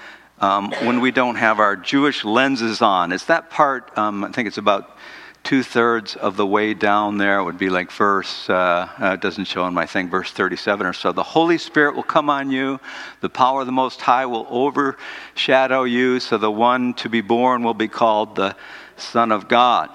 um, 0.40 0.70
when 0.84 1.00
we 1.00 1.10
don't 1.10 1.34
have 1.34 1.58
our 1.58 1.74
Jewish 1.74 2.24
lenses 2.24 2.80
on. 2.80 3.10
It's 3.10 3.24
that 3.24 3.50
part, 3.50 3.96
um, 3.98 4.22
I 4.22 4.30
think 4.30 4.46
it's 4.46 4.58
about 4.58 4.96
two 5.42 5.62
thirds 5.62 6.14
of 6.16 6.36
the 6.36 6.46
way 6.46 6.74
down 6.74 7.18
there 7.18 7.42
would 7.42 7.58
be 7.58 7.70
like 7.70 7.90
verse, 7.90 8.48
uh, 8.50 8.88
uh, 8.98 9.16
doesn't 9.16 9.46
show 9.46 9.62
on 9.62 9.72
my 9.72 9.86
thing, 9.86 10.10
verse 10.10 10.30
37 10.30 10.86
or 10.86 10.92
so. 10.92 11.12
The 11.12 11.22
Holy 11.22 11.58
Spirit 11.58 11.96
will 11.96 12.02
come 12.02 12.28
on 12.28 12.50
you, 12.50 12.80
the 13.20 13.30
power 13.30 13.60
of 13.60 13.66
the 13.66 13.72
Most 13.72 14.00
High 14.00 14.26
will 14.26 14.46
overshadow 14.50 15.84
you, 15.84 16.20
so 16.20 16.38
the 16.38 16.50
one 16.50 16.94
to 16.94 17.08
be 17.08 17.20
born 17.20 17.62
will 17.62 17.74
be 17.74 17.88
called 17.88 18.36
the 18.36 18.56
Son 18.96 19.32
of 19.32 19.48
God. 19.48 19.90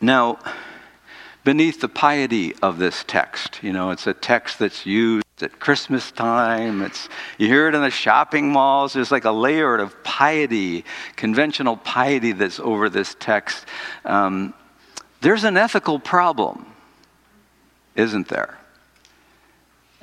Now, 0.00 0.38
beneath 1.44 1.80
the 1.80 1.88
piety 1.88 2.54
of 2.56 2.78
this 2.78 3.04
text, 3.06 3.62
you 3.62 3.72
know, 3.72 3.90
it's 3.90 4.06
a 4.06 4.14
text 4.14 4.58
that's 4.58 4.86
used 4.86 5.24
at 5.42 5.60
Christmas 5.60 6.10
time. 6.10 6.82
It's, 6.82 7.08
you 7.38 7.46
hear 7.46 7.68
it 7.68 7.74
in 7.74 7.82
the 7.82 7.90
shopping 7.90 8.50
malls. 8.50 8.92
There's 8.92 9.10
like 9.10 9.24
a 9.24 9.32
layer 9.32 9.76
of 9.76 10.02
piety, 10.02 10.84
conventional 11.16 11.76
piety 11.76 12.32
that's 12.32 12.60
over 12.60 12.88
this 12.88 13.16
text. 13.18 13.66
Um, 14.04 14.54
there's 15.20 15.44
an 15.44 15.56
ethical 15.56 15.98
problem, 15.98 16.66
isn't 17.94 18.28
there? 18.28 18.58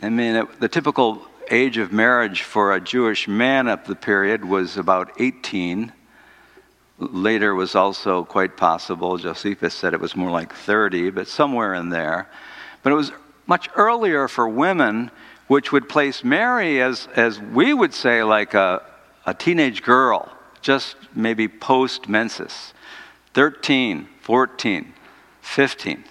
I 0.02 0.10
mean, 0.10 0.36
it, 0.36 0.60
the 0.60 0.68
typical 0.68 1.22
age 1.50 1.78
of 1.78 1.92
marriage 1.92 2.44
for 2.44 2.74
a 2.74 2.80
Jewish 2.80 3.28
man 3.28 3.68
at 3.68 3.86
the 3.86 3.96
period 3.96 4.46
was 4.46 4.78
about 4.78 5.12
18. 5.20 5.92
Later 7.00 7.56
was 7.56 7.76
also 7.76 8.24
quite 8.24 8.58
possible. 8.58 9.18
Josephus 9.18 9.74
said 9.74 9.94
it 9.94 10.00
was 10.00 10.16
more 10.16 10.32
like 10.32 10.54
30, 10.54 11.12
but 11.12 11.28
somewhere 11.28 11.74
in 11.74 11.90
there. 11.90 12.30
But 12.84 12.94
it 12.94 12.96
was 12.96 13.12
much 13.48 13.70
earlier 13.76 14.28
for 14.28 14.48
women, 14.48 15.10
which 15.48 15.72
would 15.72 15.90
place 15.90 16.24
Mary 16.24 16.82
as, 16.82 17.08
as 17.16 17.40
we 17.40 17.74
would 17.74 17.94
say, 17.94 18.22
like 18.22 18.54
a, 18.54 18.84
a 19.26 19.34
teenage 19.34 19.82
girl, 19.82 20.30
just 20.62 20.98
maybe 21.16 21.48
post 21.48 22.08
menses 22.10 22.74
13, 23.34 24.08
14, 24.22 24.94
15. 25.42 26.04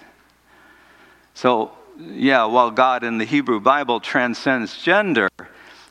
So, 1.33 1.71
yeah, 1.99 2.45
while 2.45 2.71
God 2.71 3.03
in 3.03 3.19
the 3.19 3.25
Hebrew 3.25 3.59
Bible 3.59 3.99
transcends 3.99 4.81
gender, 4.81 5.29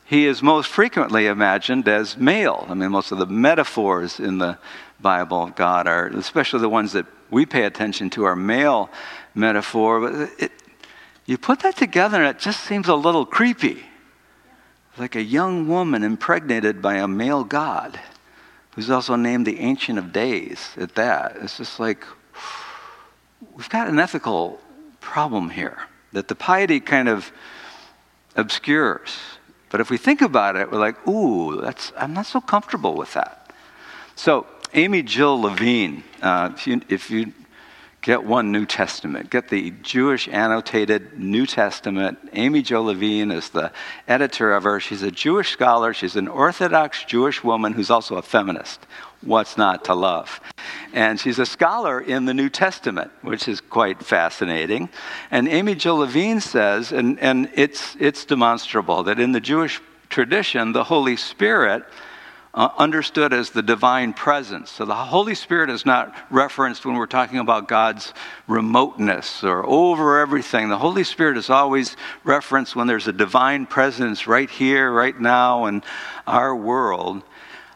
he 0.03 0.25
is 0.25 0.41
most 0.41 0.67
frequently 0.69 1.27
imagined 1.27 1.87
as 1.87 2.17
male. 2.17 2.65
I 2.69 2.73
mean, 2.73 2.91
most 2.91 3.11
of 3.11 3.17
the 3.17 3.25
metaphors 3.25 4.19
in 4.19 4.37
the 4.37 4.57
Bible 4.99 5.43
of 5.43 5.55
God 5.55 5.87
are, 5.87 6.07
especially 6.07 6.61
the 6.61 6.69
ones 6.69 6.93
that 6.93 7.05
we 7.29 7.45
pay 7.45 7.63
attention 7.63 8.09
to, 8.11 8.23
are 8.23 8.35
male 8.35 8.89
metaphor. 9.35 9.99
But 10.01 10.29
it, 10.39 10.51
you 11.27 11.37
put 11.37 11.59
that 11.59 11.75
together 11.75 12.23
and 12.23 12.35
it 12.35 12.39
just 12.39 12.61
seems 12.61 12.87
a 12.87 12.95
little 12.95 13.25
creepy. 13.25 13.83
Like 14.97 15.15
a 15.15 15.21
young 15.21 15.67
woman 15.67 16.03
impregnated 16.03 16.81
by 16.81 16.95
a 16.95 17.07
male 17.07 17.43
God 17.43 17.99
who's 18.71 18.89
also 18.89 19.15
named 19.15 19.45
the 19.45 19.59
Ancient 19.59 19.99
of 19.99 20.11
Days 20.11 20.71
at 20.77 20.95
that. 20.95 21.37
It's 21.41 21.57
just 21.57 21.79
like, 21.79 22.05
we've 23.55 23.69
got 23.69 23.89
an 23.89 23.99
ethical 23.99 24.59
problem 25.01 25.49
here 25.49 25.77
that 26.13 26.29
the 26.29 26.35
piety 26.35 26.79
kind 26.79 27.09
of 27.09 27.31
obscures. 28.35 29.17
But 29.69 29.81
if 29.81 29.89
we 29.89 29.97
think 29.97 30.21
about 30.21 30.55
it, 30.55 30.71
we're 30.71 30.79
like, 30.79 31.07
ooh, 31.07 31.59
that's, 31.59 31.91
I'm 31.97 32.13
not 32.13 32.25
so 32.25 32.39
comfortable 32.39 32.95
with 32.95 33.13
that. 33.13 33.51
So, 34.15 34.47
Amy 34.73 35.03
Jill 35.03 35.41
Levine, 35.41 36.03
uh, 36.21 36.51
if, 36.53 36.67
you, 36.67 36.81
if 36.89 37.11
you 37.11 37.33
get 38.07 38.23
one 38.23 38.53
New 38.53 38.65
Testament. 38.65 39.29
Get 39.29 39.49
the 39.49 39.71
Jewish 39.81 40.29
annotated 40.29 41.19
New 41.19 41.45
Testament. 41.45 42.17
Amy 42.31 42.61
Jill 42.61 42.85
Levine 42.85 43.31
is 43.31 43.49
the 43.49 43.69
editor 44.07 44.53
of 44.53 44.63
her. 44.63 44.79
She's 44.79 45.03
a 45.03 45.11
Jewish 45.11 45.51
scholar. 45.51 45.93
She's 45.93 46.15
an 46.15 46.29
Orthodox 46.29 47.03
Jewish 47.03 47.43
woman 47.43 47.73
who's 47.73 47.91
also 47.91 48.15
a 48.15 48.21
feminist. 48.21 48.79
What's 49.19 49.57
not 49.57 49.83
to 49.85 49.93
love? 49.93 50.39
And 50.93 51.19
she's 51.19 51.37
a 51.37 51.45
scholar 51.45 51.99
in 51.99 52.23
the 52.23 52.33
New 52.33 52.47
Testament, 52.47 53.11
which 53.23 53.49
is 53.49 53.59
quite 53.59 54.01
fascinating. 54.01 54.87
And 55.29 55.49
Amy 55.49 55.75
Jill 55.75 55.97
Levine 55.97 56.39
says, 56.39 56.93
and, 56.93 57.19
and 57.19 57.49
it's, 57.55 57.97
it's 57.99 58.23
demonstrable, 58.23 59.03
that 59.03 59.19
in 59.19 59.33
the 59.33 59.41
Jewish 59.41 59.81
tradition, 60.07 60.71
the 60.71 60.85
Holy 60.85 61.17
Spirit 61.17 61.83
uh, 62.57 62.71
understood 62.79 63.33
as 63.33 63.51
the 63.51 63.61
divine 63.61 64.13
presence. 64.13 64.71
So 64.71 64.83
the 64.83 64.95
Holy 64.95 65.35
Spirit 65.35 65.69
is 65.69 65.85
not 65.85 66.15
referenced 66.31 66.87
when 66.87 66.95
we're 66.95 67.05
talking 67.05 67.37
about 67.37 67.67
God's 67.67 68.15
remoteness 68.47 69.43
or 69.43 69.63
over 69.63 70.17
everything. 70.19 70.67
The 70.67 70.79
Holy 70.79 71.03
Spirit 71.03 71.37
is 71.37 71.51
always 71.51 71.95
referenced 72.23 72.75
when 72.75 72.87
there's 72.87 73.07
a 73.07 73.13
divine 73.13 73.67
presence 73.67 74.25
right 74.25 74.49
here, 74.49 74.91
right 74.91 75.17
now, 75.17 75.67
in 75.67 75.83
our 76.25 76.55
world. 76.55 77.21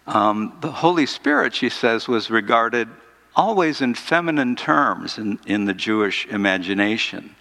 Um, 0.08 0.58
the 0.62 0.72
Holy 0.72 1.06
Spirit, 1.06 1.54
she 1.54 1.70
says, 1.70 2.08
was 2.08 2.32
regarded 2.32 2.90
always 3.36 3.82
in 3.82 3.94
feminine 3.94 4.56
terms 4.56 5.20
in, 5.20 5.38
in 5.46 5.66
the 5.66 5.76
Jewish 5.76 6.26
imagination. 6.26 7.36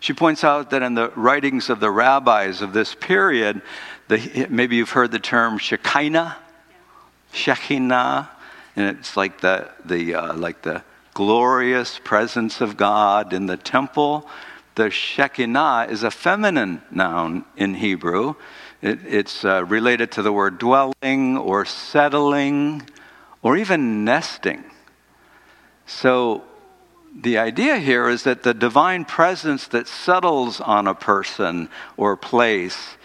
She 0.00 0.12
points 0.12 0.44
out 0.44 0.68
that 0.70 0.82
in 0.82 0.92
the 0.92 1.08
writings 1.16 1.70
of 1.70 1.80
the 1.80 1.90
rabbis 1.90 2.60
of 2.60 2.74
this 2.74 2.94
period, 2.94 3.62
the, 4.08 4.46
maybe 4.50 4.76
you've 4.76 4.90
heard 4.90 5.10
the 5.10 5.18
term 5.18 5.56
Shekinah, 5.56 6.36
Shekinah, 7.32 8.30
and 8.76 8.98
it's 8.98 9.16
like 9.16 9.40
the, 9.40 9.70
the, 9.84 10.14
uh, 10.14 10.34
like 10.34 10.62
the 10.62 10.82
glorious 11.14 11.98
presence 12.02 12.60
of 12.60 12.76
God 12.76 13.32
in 13.32 13.46
the 13.46 13.56
temple. 13.56 14.28
The 14.74 14.90
Shekinah 14.90 15.88
is 15.90 16.02
a 16.02 16.10
feminine 16.10 16.82
noun 16.90 17.44
in 17.56 17.74
Hebrew. 17.74 18.34
It, 18.80 19.00
it's 19.06 19.44
uh, 19.44 19.64
related 19.64 20.12
to 20.12 20.22
the 20.22 20.32
word 20.32 20.58
dwelling 20.58 21.36
or 21.36 21.64
settling 21.64 22.88
or 23.42 23.56
even 23.56 24.04
nesting. 24.04 24.64
So 25.86 26.44
the 27.14 27.38
idea 27.38 27.76
here 27.78 28.08
is 28.08 28.22
that 28.22 28.42
the 28.42 28.54
divine 28.54 29.04
presence 29.04 29.66
that 29.68 29.86
settles 29.86 30.60
on 30.60 30.86
a 30.86 30.94
person 30.94 31.68
or 31.96 32.16
place 32.16 32.96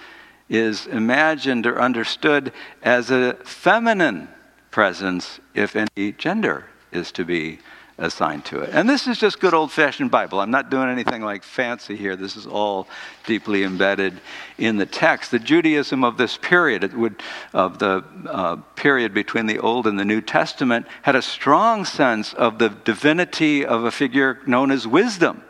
is 0.49 0.87
imagined 0.87 1.67
or 1.67 1.81
understood 1.81 2.51
as 2.81 3.11
a 3.11 3.33
feminine 3.43 4.27
presence 4.71 5.39
if 5.53 5.75
any 5.75 6.11
gender 6.13 6.65
is 6.91 7.11
to 7.11 7.25
be 7.25 7.59
assigned 7.97 8.45
to 8.45 8.59
it. 8.59 8.69
And 8.71 8.87
this 8.87 9.07
is 9.07 9.17
just 9.17 9.39
good 9.39 9.53
old 9.53 9.71
fashioned 9.71 10.11
Bible. 10.11 10.39
I'm 10.39 10.51
not 10.51 10.69
doing 10.69 10.89
anything 10.89 11.23
like 11.23 11.43
fancy 11.43 11.95
here. 11.95 12.15
This 12.15 12.35
is 12.35 12.45
all 12.45 12.87
deeply 13.25 13.63
embedded 13.63 14.21
in 14.57 14.77
the 14.77 14.85
text. 14.85 15.31
The 15.31 15.39
Judaism 15.39 16.03
of 16.03 16.17
this 16.17 16.37
period, 16.37 16.93
would, 16.93 17.21
of 17.53 17.79
the 17.79 18.03
uh, 18.29 18.57
period 18.75 19.13
between 19.13 19.47
the 19.47 19.59
Old 19.59 19.87
and 19.87 19.97
the 19.97 20.05
New 20.05 20.21
Testament, 20.21 20.85
had 21.01 21.15
a 21.15 21.21
strong 21.21 21.85
sense 21.85 22.33
of 22.33 22.59
the 22.59 22.69
divinity 22.69 23.65
of 23.65 23.83
a 23.83 23.91
figure 23.91 24.39
known 24.45 24.69
as 24.69 24.85
wisdom. 24.85 25.43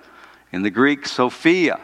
In 0.54 0.62
the 0.62 0.70
Greek, 0.70 1.06
Sophia 1.06 1.82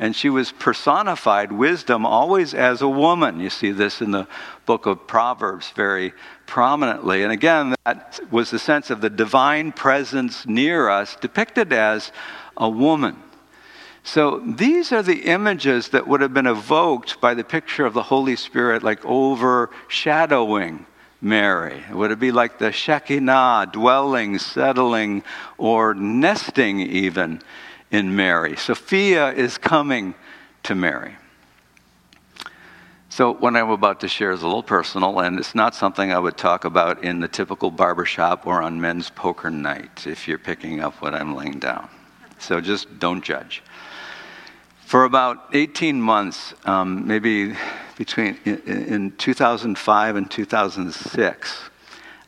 and 0.00 0.16
she 0.16 0.30
was 0.30 0.50
personified 0.50 1.52
wisdom 1.52 2.06
always 2.06 2.54
as 2.54 2.80
a 2.80 2.88
woman. 2.88 3.38
You 3.38 3.50
see 3.50 3.70
this 3.70 4.00
in 4.00 4.12
the 4.12 4.26
book 4.64 4.86
of 4.86 5.06
Proverbs 5.06 5.70
very 5.76 6.14
prominently. 6.46 7.22
And 7.22 7.30
again, 7.30 7.74
that 7.84 8.18
was 8.30 8.50
the 8.50 8.58
sense 8.58 8.88
of 8.88 9.02
the 9.02 9.10
divine 9.10 9.72
presence 9.72 10.46
near 10.46 10.88
us 10.88 11.16
depicted 11.16 11.70
as 11.74 12.12
a 12.56 12.68
woman. 12.68 13.22
So 14.02 14.38
these 14.40 14.90
are 14.90 15.02
the 15.02 15.20
images 15.24 15.90
that 15.90 16.08
would 16.08 16.22
have 16.22 16.32
been 16.32 16.46
evoked 16.46 17.20
by 17.20 17.34
the 17.34 17.44
picture 17.44 17.84
of 17.84 17.92
the 17.92 18.04
Holy 18.04 18.36
Spirit, 18.36 18.82
like 18.82 19.04
overshadowing 19.04 20.86
Mary. 21.20 21.84
Would 21.92 22.10
it 22.10 22.18
be 22.18 22.32
like 22.32 22.58
the 22.58 22.72
Shekinah, 22.72 23.68
dwelling, 23.70 24.38
settling, 24.38 25.24
or 25.58 25.92
nesting 25.92 26.80
even? 26.80 27.42
In 27.90 28.14
Mary. 28.14 28.56
Sophia 28.56 29.32
is 29.32 29.58
coming 29.58 30.14
to 30.62 30.74
Mary. 30.74 31.16
So, 33.08 33.34
what 33.34 33.56
I'm 33.56 33.70
about 33.70 34.00
to 34.00 34.08
share 34.08 34.30
is 34.30 34.42
a 34.42 34.46
little 34.46 34.62
personal, 34.62 35.18
and 35.18 35.38
it's 35.38 35.54
not 35.54 35.74
something 35.74 36.12
I 36.12 36.18
would 36.18 36.36
talk 36.36 36.64
about 36.64 37.02
in 37.02 37.18
the 37.18 37.26
typical 37.26 37.72
barbershop 37.72 38.46
or 38.46 38.62
on 38.62 38.80
men's 38.80 39.10
poker 39.10 39.50
night, 39.50 40.06
if 40.06 40.28
you're 40.28 40.38
picking 40.38 40.80
up 40.80 41.02
what 41.02 41.12
I'm 41.12 41.34
laying 41.34 41.58
down. 41.58 41.88
So, 42.38 42.60
just 42.60 43.00
don't 43.00 43.22
judge. 43.22 43.64
For 44.86 45.04
about 45.04 45.48
18 45.52 46.00
months, 46.00 46.54
um, 46.64 47.06
maybe 47.06 47.56
between 47.96 48.38
in, 48.44 48.58
in 48.66 49.10
2005 49.18 50.16
and 50.16 50.30
2006, 50.30 51.70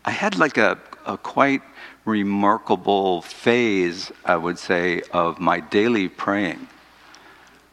I 0.04 0.10
had 0.10 0.36
like 0.36 0.58
a, 0.58 0.78
a 1.06 1.16
quite 1.16 1.62
remarkable 2.04 3.22
phase, 3.22 4.10
I 4.24 4.36
would 4.36 4.58
say, 4.58 5.02
of 5.12 5.38
my 5.38 5.60
daily 5.60 6.08
praying, 6.08 6.68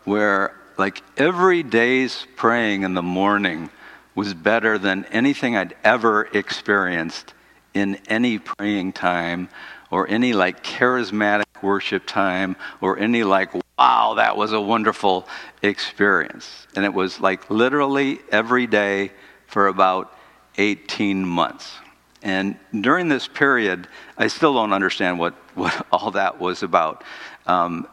where 0.04 0.56
like 0.78 1.04
every 1.18 1.64
day's 1.64 2.26
praying 2.36 2.84
in 2.84 2.94
the 2.94 3.02
morning 3.02 3.70
was 4.16 4.34
better 4.34 4.78
than 4.78 5.06
anything 5.06 5.56
I'd 5.56 5.76
ever 5.84 6.30
experienced 6.34 7.34
in 7.74 7.96
any 8.08 8.38
praying 8.40 8.94
time 8.94 9.50
or 9.92 10.08
any 10.08 10.34
like 10.34 10.64
charismatic 10.64 11.46
worship 11.62 12.06
time 12.06 12.56
or 12.82 12.98
any 12.98 13.24
like, 13.24 13.54
wow, 13.78 14.14
that 14.16 14.38
was 14.38 14.54
a 14.54 14.62
wonderful 14.62 15.28
experience. 15.62 16.68
And 16.76 16.86
it 16.86 16.94
was 16.94 17.20
like 17.20 17.50
literally 17.50 18.20
every 18.32 18.68
day 18.68 19.12
for 19.48 19.68
about 19.68 20.14
18 20.58 21.26
months. 21.26 21.74
And 22.22 22.58
during 22.82 23.08
this 23.08 23.28
period, 23.28 23.88
I 24.18 24.28
still 24.28 24.54
don't 24.54 24.74
understand 24.74 25.20
what, 25.20 25.34
what 25.56 25.86
all 25.92 26.12
that 26.12 26.40
was 26.40 26.64
about. 26.64 27.04
Um, 27.48 27.88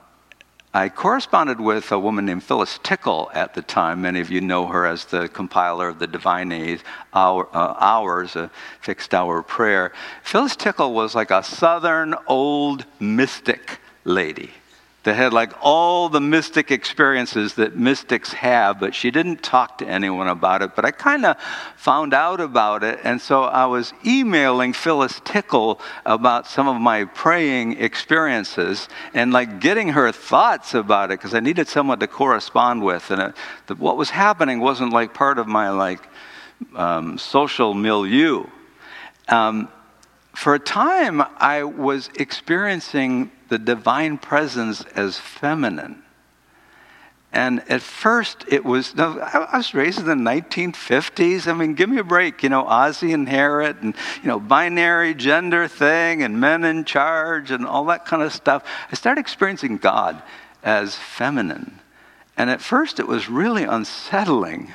I 0.74 0.90
corresponded 0.90 1.58
with 1.58 1.90
a 1.90 1.98
woman 1.98 2.26
named 2.26 2.44
Phyllis 2.44 2.78
Tickle 2.82 3.30
at 3.32 3.54
the 3.54 3.62
time. 3.62 4.02
Many 4.02 4.20
of 4.20 4.30
you 4.30 4.42
know 4.42 4.66
her 4.66 4.84
as 4.84 5.06
the 5.06 5.26
compiler 5.26 5.88
of 5.88 5.98
the 5.98 6.06
Divine 6.06 6.52
Age, 6.52 6.80
hour, 7.14 7.48
uh, 7.54 7.76
Hours, 7.78 8.36
a 8.36 8.50
fixed 8.82 9.14
hour 9.14 9.42
prayer. 9.42 9.92
Phyllis 10.22 10.54
Tickle 10.54 10.92
was 10.92 11.14
like 11.14 11.30
a 11.30 11.42
southern 11.42 12.14
old 12.26 12.84
mystic 13.00 13.80
lady 14.04 14.50
that 15.06 15.14
had 15.14 15.32
like 15.32 15.52
all 15.62 16.08
the 16.08 16.20
mystic 16.20 16.72
experiences 16.72 17.54
that 17.54 17.76
mystics 17.76 18.32
have, 18.32 18.80
but 18.80 18.92
she 18.92 19.12
didn't 19.12 19.40
talk 19.40 19.78
to 19.78 19.86
anyone 19.86 20.26
about 20.26 20.62
it. 20.62 20.74
But 20.74 20.84
I 20.84 20.90
kind 20.90 21.24
of 21.24 21.36
found 21.76 22.12
out 22.12 22.40
about 22.40 22.82
it, 22.82 22.98
and 23.04 23.20
so 23.20 23.44
I 23.44 23.66
was 23.66 23.92
emailing 24.04 24.72
Phyllis 24.72 25.20
Tickle 25.24 25.80
about 26.04 26.48
some 26.48 26.66
of 26.66 26.80
my 26.80 27.04
praying 27.04 27.80
experiences 27.80 28.88
and 29.14 29.32
like 29.32 29.60
getting 29.60 29.90
her 29.90 30.10
thoughts 30.10 30.74
about 30.74 31.12
it 31.12 31.20
because 31.20 31.34
I 31.34 31.40
needed 31.40 31.68
someone 31.68 32.00
to 32.00 32.08
correspond 32.08 32.82
with. 32.82 33.08
And 33.12 33.22
it, 33.22 33.36
the, 33.68 33.76
what 33.76 33.96
was 33.96 34.10
happening 34.10 34.58
wasn't 34.58 34.92
like 34.92 35.14
part 35.14 35.38
of 35.38 35.46
my 35.46 35.70
like 35.70 36.00
um, 36.74 37.16
social 37.16 37.74
milieu. 37.74 38.44
Um, 39.28 39.68
for 40.37 40.55
a 40.55 40.59
time, 40.59 41.22
I 41.38 41.64
was 41.64 42.11
experiencing 42.14 43.31
the 43.49 43.59
divine 43.59 44.18
presence 44.18 44.85
as 44.94 45.18
feminine. 45.18 46.03
And 47.33 47.62
at 47.70 47.81
first, 47.81 48.44
it 48.46 48.62
was, 48.62 48.92
I 48.99 49.49
was 49.55 49.72
raised 49.72 49.99
in 49.99 50.05
the 50.05 50.12
1950s. 50.12 51.46
I 51.46 51.55
mean, 51.55 51.72
give 51.72 51.88
me 51.88 51.96
a 51.96 52.05
break. 52.05 52.42
You 52.42 52.51
know, 52.51 52.66
Ozzie 52.66 53.14
and 53.14 53.27
Harriet 53.27 53.79
and, 53.81 53.94
you 54.22 54.29
know, 54.29 54.38
binary 54.38 55.14
gender 55.14 55.68
thing 55.68 56.22
and 56.22 56.38
men 56.38 56.64
in 56.64 56.85
charge 56.85 57.51
and 57.51 57.66
all 57.66 57.87
that 57.87 58.05
kind 58.05 58.22
of 58.22 58.31
stuff. 58.31 58.62
I 58.92 58.94
started 58.94 59.22
experiencing 59.22 59.79
God 59.79 60.22
as 60.62 60.96
feminine. 60.96 61.81
And 62.37 62.51
at 62.51 62.61
first, 62.61 63.01
it 63.01 63.09
was 63.09 63.31
really 63.31 63.64
unsettling 63.64 64.75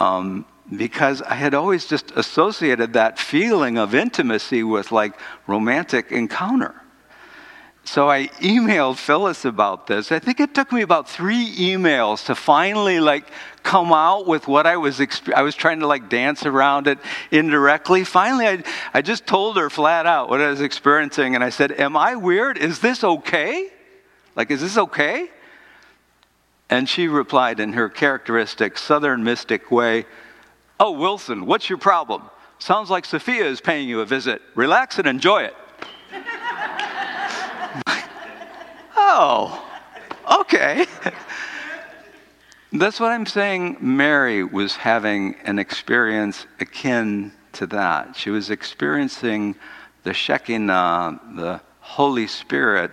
um, 0.00 0.46
because 0.74 1.20
I 1.22 1.34
had 1.34 1.54
always 1.54 1.86
just 1.86 2.12
associated 2.12 2.92
that 2.92 3.18
feeling 3.18 3.78
of 3.78 3.94
intimacy 3.94 4.62
with 4.62 4.92
like 4.92 5.18
romantic 5.46 6.12
encounter. 6.12 6.74
So 7.84 8.08
I 8.08 8.28
emailed 8.40 8.96
Phyllis 8.96 9.44
about 9.44 9.86
this. 9.86 10.12
I 10.12 10.18
think 10.18 10.38
it 10.38 10.54
took 10.54 10.70
me 10.70 10.82
about 10.82 11.08
three 11.08 11.50
emails 11.56 12.26
to 12.26 12.34
finally 12.34 13.00
like 13.00 13.24
come 13.62 13.92
out 13.92 14.28
with 14.28 14.46
what 14.46 14.66
I 14.66 14.76
was. 14.76 14.98
Exp- 14.98 15.32
I 15.32 15.42
was 15.42 15.56
trying 15.56 15.80
to 15.80 15.86
like 15.86 16.08
dance 16.08 16.46
around 16.46 16.86
it 16.86 16.98
indirectly. 17.30 18.04
Finally, 18.04 18.46
I, 18.46 18.62
I 18.94 19.02
just 19.02 19.26
told 19.26 19.56
her 19.56 19.70
flat 19.70 20.06
out 20.06 20.28
what 20.28 20.40
I 20.40 20.50
was 20.50 20.60
experiencing, 20.60 21.34
and 21.34 21.42
I 21.42 21.50
said, 21.50 21.72
"Am 21.72 21.96
I 21.96 22.14
weird? 22.14 22.58
Is 22.58 22.78
this 22.78 23.02
okay? 23.02 23.68
Like, 24.36 24.50
is 24.52 24.60
this 24.60 24.78
okay?" 24.78 25.28
And 26.68 26.88
she 26.88 27.08
replied 27.08 27.58
in 27.58 27.72
her 27.72 27.88
characteristic 27.88 28.78
Southern 28.78 29.24
mystic 29.24 29.72
way, 29.72 30.06
Oh, 30.82 30.92
Wilson, 30.92 31.44
what's 31.44 31.68
your 31.68 31.76
problem? 31.76 32.22
Sounds 32.58 32.88
like 32.88 33.04
Sophia 33.04 33.44
is 33.44 33.60
paying 33.60 33.86
you 33.86 34.00
a 34.00 34.06
visit. 34.06 34.40
Relax 34.54 34.98
and 34.98 35.06
enjoy 35.06 35.42
it. 35.42 35.54
oh, 38.96 39.62
okay. 40.40 40.86
That's 42.72 42.98
what 42.98 43.12
I'm 43.12 43.26
saying. 43.26 43.76
Mary 43.80 44.42
was 44.42 44.74
having 44.74 45.34
an 45.44 45.58
experience 45.58 46.46
akin 46.60 47.32
to 47.52 47.66
that. 47.66 48.16
She 48.16 48.30
was 48.30 48.48
experiencing 48.48 49.56
the 50.04 50.14
Shekinah, 50.14 51.20
the 51.36 51.60
Holy 51.80 52.26
Spirit, 52.26 52.92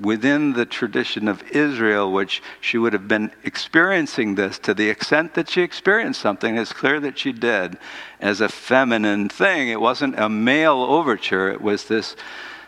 within 0.00 0.54
the 0.54 0.66
tradition 0.66 1.28
of 1.28 1.42
Israel, 1.50 2.10
which 2.12 2.42
she 2.60 2.78
would 2.78 2.92
have 2.92 3.06
been 3.06 3.30
experiencing 3.44 4.34
this 4.34 4.58
to 4.58 4.74
the 4.74 4.88
extent 4.88 5.34
that 5.34 5.48
she 5.48 5.62
experienced 5.62 6.20
something. 6.20 6.56
It's 6.56 6.72
clear 6.72 7.00
that 7.00 7.18
she 7.18 7.32
did 7.32 7.78
as 8.20 8.40
a 8.40 8.48
feminine 8.48 9.28
thing. 9.28 9.68
It 9.68 9.80
wasn't 9.80 10.18
a 10.18 10.28
male 10.28 10.82
overture, 10.82 11.50
it 11.50 11.60
was 11.60 11.84
this 11.84 12.16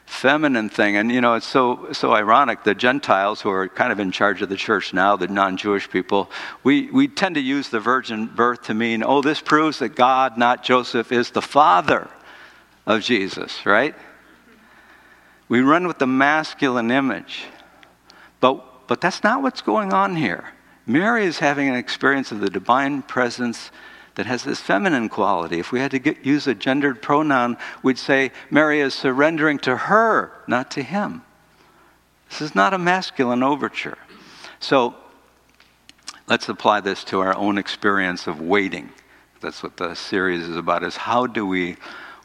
feminine 0.04 0.68
thing. 0.68 0.96
And 0.96 1.10
you 1.10 1.20
know, 1.20 1.34
it's 1.34 1.46
so 1.46 1.88
so 1.92 2.12
ironic. 2.12 2.62
The 2.62 2.74
Gentiles 2.74 3.40
who 3.40 3.50
are 3.50 3.68
kind 3.68 3.90
of 3.90 3.98
in 3.98 4.12
charge 4.12 4.40
of 4.40 4.48
the 4.48 4.56
church 4.56 4.94
now, 4.94 5.16
the 5.16 5.26
non-Jewish 5.26 5.90
people, 5.90 6.30
we, 6.62 6.90
we 6.92 7.08
tend 7.08 7.34
to 7.34 7.40
use 7.40 7.68
the 7.68 7.80
virgin 7.80 8.26
birth 8.26 8.62
to 8.64 8.74
mean, 8.74 9.02
oh, 9.04 9.20
this 9.20 9.40
proves 9.40 9.80
that 9.80 9.96
God, 9.96 10.38
not 10.38 10.62
Joseph, 10.62 11.10
is 11.10 11.30
the 11.30 11.42
father 11.42 12.08
of 12.86 13.02
Jesus, 13.02 13.66
right? 13.66 13.96
We 15.48 15.60
run 15.60 15.86
with 15.86 15.98
the 15.98 16.06
masculine 16.06 16.90
image. 16.90 17.44
But, 18.40 18.88
but 18.88 19.00
that's 19.00 19.22
not 19.22 19.42
what's 19.42 19.62
going 19.62 19.92
on 19.92 20.16
here. 20.16 20.52
Mary 20.86 21.24
is 21.24 21.38
having 21.38 21.68
an 21.68 21.74
experience 21.74 22.32
of 22.32 22.40
the 22.40 22.50
divine 22.50 23.02
presence 23.02 23.70
that 24.14 24.26
has 24.26 24.44
this 24.44 24.60
feminine 24.60 25.08
quality. 25.08 25.58
If 25.58 25.72
we 25.72 25.80
had 25.80 25.90
to 25.90 25.98
get, 25.98 26.24
use 26.24 26.46
a 26.46 26.54
gendered 26.54 27.02
pronoun, 27.02 27.56
we'd 27.82 27.98
say 27.98 28.32
Mary 28.50 28.80
is 28.80 28.94
surrendering 28.94 29.58
to 29.60 29.76
her, 29.76 30.32
not 30.46 30.70
to 30.72 30.82
him. 30.82 31.22
This 32.30 32.40
is 32.40 32.54
not 32.54 32.74
a 32.74 32.78
masculine 32.78 33.42
overture. 33.42 33.98
So 34.58 34.94
let's 36.28 36.48
apply 36.48 36.80
this 36.80 37.04
to 37.04 37.20
our 37.20 37.36
own 37.36 37.58
experience 37.58 38.26
of 38.26 38.40
waiting. 38.40 38.90
That's 39.40 39.62
what 39.62 39.76
the 39.76 39.94
series 39.94 40.48
is 40.48 40.56
about 40.56 40.82
is 40.82 40.96
how 40.96 41.26
do 41.26 41.46
we 41.46 41.76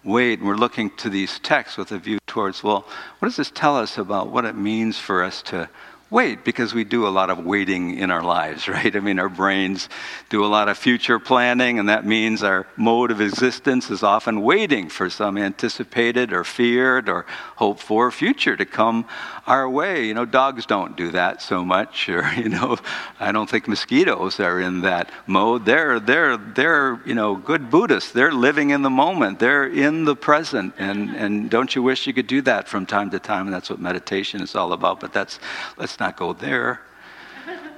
And 0.03 0.41
we're 0.41 0.55
looking 0.55 0.89
to 0.97 1.09
these 1.09 1.39
texts 1.39 1.77
with 1.77 1.91
a 1.91 1.99
view 1.99 2.19
towards, 2.25 2.63
well, 2.63 2.87
what 3.19 3.27
does 3.27 3.35
this 3.35 3.51
tell 3.51 3.75
us 3.77 3.97
about 3.97 4.29
what 4.29 4.45
it 4.45 4.55
means 4.55 4.97
for 4.97 5.23
us 5.23 5.41
to 5.43 5.69
wait 6.11 6.43
because 6.43 6.73
we 6.73 6.83
do 6.83 7.07
a 7.07 7.09
lot 7.09 7.29
of 7.29 7.45
waiting 7.45 7.97
in 7.97 8.11
our 8.11 8.21
lives, 8.21 8.67
right? 8.67 8.95
I 8.95 8.99
mean, 8.99 9.17
our 9.17 9.29
brains 9.29 9.89
do 10.29 10.45
a 10.45 10.47
lot 10.47 10.69
of 10.69 10.77
future 10.77 11.17
planning, 11.17 11.79
and 11.79 11.89
that 11.89 12.05
means 12.05 12.43
our 12.43 12.67
mode 12.75 13.09
of 13.09 13.21
existence 13.21 13.89
is 13.89 14.03
often 14.03 14.41
waiting 14.41 14.89
for 14.89 15.09
some 15.09 15.37
anticipated 15.37 16.33
or 16.33 16.43
feared 16.43 17.07
or 17.07 17.25
hoped 17.55 17.81
for 17.81 18.11
future 18.11 18.57
to 18.57 18.65
come 18.65 19.05
our 19.47 19.69
way. 19.69 20.05
You 20.05 20.13
know, 20.13 20.25
dogs 20.25 20.65
don't 20.65 20.97
do 20.97 21.11
that 21.11 21.41
so 21.41 21.63
much, 21.63 22.09
or, 22.15 22.29
you 22.33 22.49
know, 22.49 22.77
I 23.19 23.31
don't 23.31 23.49
think 23.49 23.67
mosquitoes 23.67 24.39
are 24.39 24.59
in 24.59 24.81
that 24.81 25.09
mode. 25.25 25.65
They're, 25.65 25.99
they're, 25.99 26.35
they're 26.35 27.01
you 27.05 27.15
know, 27.15 27.35
good 27.35 27.69
Buddhists. 27.69 28.11
They're 28.11 28.33
living 28.33 28.71
in 28.71 28.81
the 28.81 28.89
moment, 28.89 29.39
they're 29.39 29.67
in 29.67 30.03
the 30.03 30.15
present. 30.15 30.73
And, 30.77 31.15
and 31.15 31.49
don't 31.49 31.73
you 31.73 31.81
wish 31.81 32.05
you 32.05 32.13
could 32.13 32.27
do 32.27 32.41
that 32.41 32.67
from 32.67 32.85
time 32.85 33.09
to 33.11 33.19
time? 33.19 33.47
And 33.47 33.53
that's 33.53 33.69
what 33.69 33.79
meditation 33.79 34.41
is 34.41 34.55
all 34.55 34.73
about. 34.73 34.99
But 34.99 35.13
that's, 35.13 35.39
let's 35.77 35.95
not 36.01 36.17
go 36.17 36.33
there. 36.33 36.81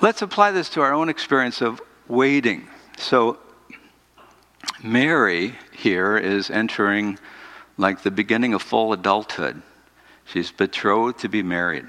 Let's 0.01 0.21
apply 0.21 0.51
this 0.51 0.69
to 0.69 0.81
our 0.81 0.93
own 0.93 1.09
experience 1.09 1.61
of 1.61 1.81
waiting. 2.07 2.67
So, 2.97 3.37
Mary 4.81 5.55
here 5.73 6.17
is 6.17 6.49
entering 6.49 7.19
like 7.77 8.01
the 8.01 8.11
beginning 8.11 8.53
of 8.53 8.61
full 8.61 8.93
adulthood. 8.93 9.61
She's 10.25 10.51
betrothed 10.51 11.19
to 11.19 11.27
be 11.27 11.43
married. 11.43 11.85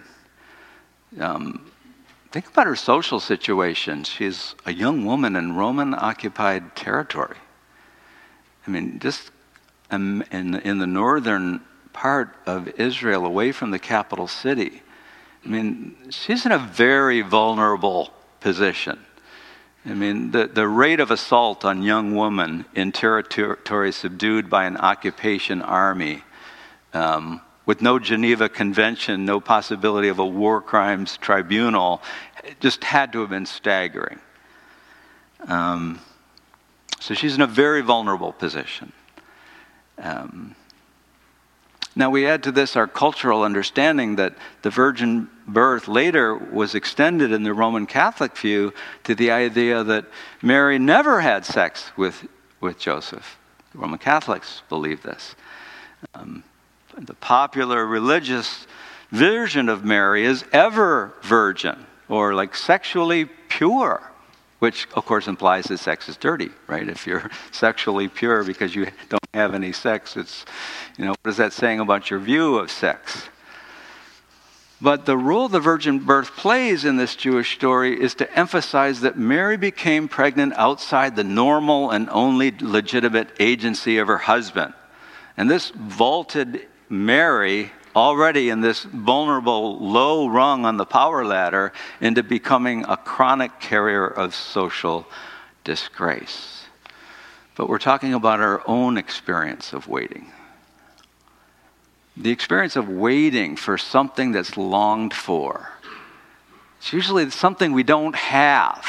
Um, 1.21 1.71
think 2.33 2.49
about 2.49 2.67
her 2.67 2.77
social 2.77 3.21
situation. 3.21 4.03
She's 4.03 4.57
a 4.67 4.73
young 4.73 5.07
woman 5.07 5.37
in 5.37 5.55
Roman 5.55 5.95
occupied 5.95 6.75
territory. 6.75 7.37
I 8.67 8.71
mean, 8.71 8.99
just 8.99 9.31
in, 9.93 10.23
in 10.33 10.79
the 10.79 10.87
northern 10.87 11.61
part 11.93 12.35
of 12.45 12.69
Israel, 12.81 13.25
away 13.25 13.53
from 13.53 13.71
the 13.71 13.79
capital 13.79 14.27
city. 14.27 14.83
I 15.45 15.49
mean, 15.49 15.97
she's 16.11 16.47
in 16.47 16.53
a 16.53 16.59
very 16.59 17.21
vulnerable 17.21 18.11
position. 18.41 18.99
I 19.87 19.93
mean, 19.93 20.31
the, 20.31 20.47
the 20.47 20.67
rate 20.67 21.01
of 21.01 21.11
assault 21.11 21.65
on 21.65 21.83
young 21.83 22.17
women 22.17 22.65
in 22.75 22.93
territory 22.93 23.93
subdued 23.93 24.49
by 24.49 24.65
an 24.65 24.79
occupation 24.79 25.61
army, 25.61 26.23
um, 26.95 27.43
with 27.67 27.83
no 27.83 27.99
Geneva 27.99 28.49
Convention, 28.49 29.27
no 29.27 29.41
possibility 29.41 30.09
of 30.09 30.19
a 30.19 30.27
war 30.27 30.63
crimes 30.63 31.19
tribunal, 31.19 32.03
just 32.61 32.85
had 32.85 33.13
to 33.13 33.21
have 33.21 33.31
been 33.31 33.47
staggering. 33.47 34.19
Um, 35.47 36.01
so 37.01 37.13
she's 37.13 37.35
in 37.35 37.43
a 37.43 37.47
very 37.47 37.83
vulnerable 37.83 38.33
position. 38.33 38.93
Um, 39.99 40.55
now, 41.97 42.11
we 42.11 42.27
add 42.27 42.43
to 42.45 42.53
this 42.53 42.75
our 42.75 42.89
cultural 42.89 43.43
understanding 43.43 44.17
that 44.17 44.35
the 44.63 44.71
virgin 44.71 45.29
birth 45.47 45.89
later 45.89 46.35
was 46.35 46.75
extended 46.75 47.33
in 47.33 47.43
the 47.43 47.55
Roman 47.55 47.87
Catholic 47.87 48.37
view 48.37 48.73
to 49.05 49.15
the 49.15 49.31
idea 49.31 49.85
that 49.85 50.07
Mary 50.43 50.79
never 50.79 51.21
had 51.21 51.45
sex 51.45 51.91
with, 51.97 52.27
with 52.61 52.79
Joseph. 52.79 53.39
The 53.73 53.79
Roman 53.79 53.99
Catholics 53.99 54.63
believe 54.69 55.03
this. 55.03 55.35
Um, 56.15 56.45
the 56.97 57.15
popular 57.15 57.85
religious 57.87 58.67
version 59.11 59.69
of 59.69 59.85
Mary 59.85 60.25
is 60.25 60.45
ever 60.53 61.13
virgin 61.23 61.87
or 62.09 62.35
like 62.35 62.55
sexually 62.55 63.27
pure 63.49 64.03
which 64.65 64.89
of 64.95 65.05
course 65.05 65.29
implies 65.29 65.67
that 65.67 65.77
sex 65.77 66.09
is 66.09 66.17
dirty, 66.17 66.49
right? 66.69 66.89
If 66.89 67.07
you're 67.07 67.31
sexually 67.53 68.09
pure 68.09 68.45
because 68.45 68.75
you 68.75 68.87
don't 69.11 69.29
have 69.35 69.53
any 69.53 69.73
sex, 69.73 70.17
it's, 70.17 70.47
you 70.97 71.05
know, 71.05 71.11
what 71.21 71.31
is 71.31 71.37
that 71.37 71.53
saying 71.53 71.81
about 71.81 72.09
your 72.09 72.19
view 72.19 72.57
of 72.57 72.71
sex? 72.71 73.29
But 74.85 75.07
the 75.07 75.17
role 75.17 75.49
the 75.49 75.61
virgin 75.61 76.01
birth 76.01 76.37
plays 76.37 76.85
in 76.85 76.99
this 76.99 77.17
Jewish 77.17 77.55
story 77.55 77.99
is 77.99 78.15
to 78.17 78.39
emphasize 78.39 79.01
that 79.01 79.17
Mary 79.17 79.57
became 79.57 80.09
pregnant 80.09 80.53
outside 80.59 81.17
the 81.17 81.25
normal 81.25 81.91
and 81.91 82.07
only 82.11 82.51
legitimate 82.61 83.31
agency 83.41 83.97
of 83.97 84.09
her 84.09 84.19
husband. 84.19 84.75
And 85.39 85.51
this 85.51 85.71
vaulted 85.71 86.69
Mary 86.91 87.73
already 87.97 88.51
in 88.51 88.61
this 88.61 88.83
vulnerable 88.85 89.79
low 89.79 90.29
rung 90.29 90.67
on 90.67 90.77
the 90.77 90.85
power 90.85 91.25
ladder 91.25 91.73
into 92.03 92.23
becoming 92.23 92.85
a 92.87 92.99
chronic 92.99 93.59
carrier 93.61 94.07
of 94.07 94.35
social 94.35 95.07
disgrace. 95.65 96.67
But 97.55 97.71
we're 97.71 97.79
talking 97.79 98.13
about 98.13 98.41
our 98.41 98.61
own 98.69 98.99
experience 98.99 99.73
of 99.73 99.89
waiting. 99.89 100.34
The 102.17 102.31
experience 102.31 102.77
of 102.77 102.89
waiting 102.89 103.57
for 103.57 103.77
something 103.77 104.33
that's 104.33 104.57
longed 104.57 105.15
for. 105.15 105.71
It's 106.79 106.93
usually 106.93 107.29
something 107.31 107.73
we 107.73 107.83
don't 107.83 108.15
have 108.15 108.87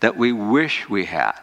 that 0.00 0.16
we 0.16 0.32
wish 0.32 0.88
we 0.88 1.04
had. 1.04 1.38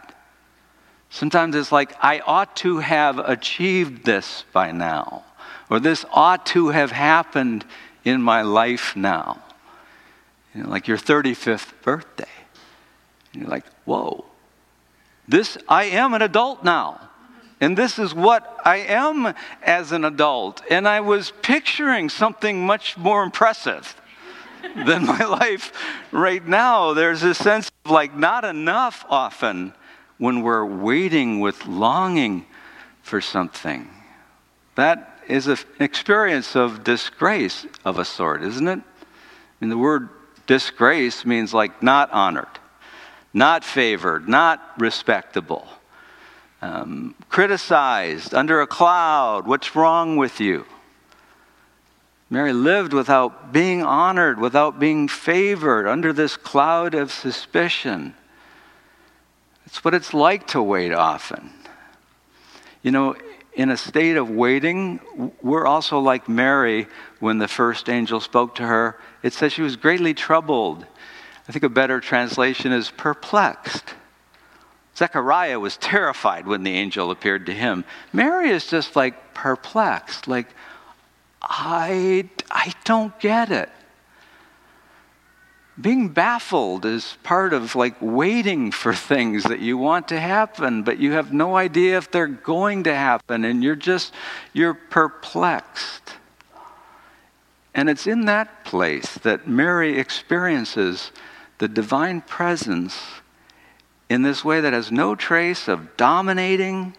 Sometimes 1.08 1.54
it's 1.54 1.70
like, 1.70 1.94
I 2.02 2.20
ought 2.20 2.56
to 2.56 2.78
have 2.78 3.18
achieved 3.18 4.04
this 4.04 4.44
by 4.52 4.72
now, 4.72 5.24
or 5.70 5.78
this 5.78 6.04
ought 6.12 6.44
to 6.46 6.70
have 6.70 6.90
happened 6.90 7.64
in 8.04 8.20
my 8.20 8.42
life 8.42 8.96
now. 8.96 9.40
You 10.54 10.64
know, 10.64 10.68
like 10.68 10.88
your 10.88 10.98
35th 10.98 11.72
birthday. 11.82 12.24
And 13.32 13.42
you're 13.42 13.50
like, 13.50 13.64
whoa, 13.84 14.24
this, 15.26 15.56
I 15.68 15.84
am 15.84 16.14
an 16.14 16.22
adult 16.22 16.64
now. 16.64 17.00
And 17.64 17.78
this 17.78 17.98
is 17.98 18.14
what 18.14 18.60
I 18.62 18.76
am 18.76 19.32
as 19.62 19.90
an 19.90 20.04
adult. 20.04 20.60
And 20.68 20.86
I 20.86 21.00
was 21.00 21.32
picturing 21.40 22.10
something 22.10 22.66
much 22.66 22.98
more 22.98 23.22
impressive 23.22 23.96
than 24.86 25.06
my 25.06 25.24
life 25.24 25.72
right 26.12 26.46
now. 26.46 26.92
There's 26.92 27.22
a 27.22 27.34
sense 27.34 27.70
of 27.86 27.90
like 27.90 28.14
not 28.14 28.44
enough 28.44 29.06
often 29.08 29.72
when 30.18 30.42
we're 30.42 30.66
waiting 30.66 31.40
with 31.40 31.64
longing 31.64 32.44
for 33.00 33.22
something. 33.22 33.88
That 34.74 35.22
is 35.26 35.46
an 35.46 35.56
experience 35.80 36.54
of 36.54 36.84
disgrace 36.84 37.66
of 37.82 37.98
a 37.98 38.04
sort, 38.04 38.42
isn't 38.42 38.68
it? 38.68 38.78
I 38.78 39.04
mean, 39.58 39.70
the 39.70 39.78
word 39.78 40.10
disgrace 40.46 41.24
means 41.24 41.54
like 41.54 41.82
not 41.82 42.12
honored, 42.12 42.58
not 43.32 43.64
favored, 43.64 44.28
not 44.28 44.60
respectable, 44.76 45.66
um, 46.64 47.14
criticized, 47.28 48.34
under 48.34 48.62
a 48.62 48.66
cloud. 48.66 49.46
What's 49.46 49.76
wrong 49.76 50.16
with 50.16 50.40
you? 50.40 50.64
Mary 52.30 52.54
lived 52.54 52.94
without 52.94 53.52
being 53.52 53.82
honored, 53.82 54.40
without 54.40 54.78
being 54.80 55.06
favored, 55.06 55.86
under 55.86 56.10
this 56.12 56.38
cloud 56.38 56.94
of 56.94 57.12
suspicion. 57.12 58.14
It's 59.66 59.84
what 59.84 59.92
it's 59.92 60.14
like 60.14 60.46
to 60.48 60.62
wait 60.62 60.92
often. 60.92 61.50
You 62.82 62.92
know, 62.92 63.16
in 63.52 63.70
a 63.70 63.76
state 63.76 64.16
of 64.16 64.30
waiting, 64.30 65.00
we're 65.42 65.66
also 65.66 65.98
like 65.98 66.30
Mary 66.30 66.86
when 67.20 67.38
the 67.38 67.48
first 67.48 67.90
angel 67.90 68.20
spoke 68.20 68.54
to 68.54 68.66
her. 68.66 68.98
It 69.22 69.34
says 69.34 69.52
she 69.52 69.62
was 69.62 69.76
greatly 69.76 70.14
troubled. 70.14 70.86
I 71.46 71.52
think 71.52 71.62
a 71.62 71.68
better 71.68 72.00
translation 72.00 72.72
is 72.72 72.90
perplexed. 72.90 73.94
Zechariah 74.96 75.58
was 75.58 75.76
terrified 75.76 76.46
when 76.46 76.62
the 76.62 76.74
angel 76.74 77.10
appeared 77.10 77.46
to 77.46 77.52
him. 77.52 77.84
Mary 78.12 78.50
is 78.50 78.66
just 78.66 78.94
like 78.96 79.34
perplexed, 79.34 80.28
like, 80.28 80.48
I, 81.42 82.28
I 82.50 82.72
don't 82.84 83.18
get 83.20 83.50
it 83.50 83.68
being 85.80 86.08
baffled 86.08 86.84
is 86.84 87.16
part 87.24 87.52
of 87.52 87.74
like 87.74 87.96
waiting 88.00 88.70
for 88.70 88.94
things 88.94 89.42
that 89.44 89.58
you 89.58 89.76
want 89.76 90.06
to 90.06 90.20
happen 90.20 90.82
but 90.84 90.98
you 90.98 91.12
have 91.12 91.32
no 91.32 91.56
idea 91.56 91.96
if 91.98 92.10
they're 92.10 92.26
going 92.26 92.84
to 92.84 92.94
happen 92.94 93.44
and 93.44 93.64
you're 93.64 93.74
just 93.74 94.14
you're 94.52 94.74
perplexed 94.74 96.14
and 97.74 97.90
it's 97.90 98.06
in 98.06 98.26
that 98.26 98.64
place 98.64 99.14
that 99.18 99.48
mary 99.48 99.98
experiences 99.98 101.10
the 101.58 101.66
divine 101.66 102.20
presence 102.20 102.96
in 104.08 104.22
this 104.22 104.44
way 104.44 104.60
that 104.60 104.72
has 104.72 104.92
no 104.92 105.14
trace 105.14 105.68
of 105.68 105.96
dominating 105.96 106.94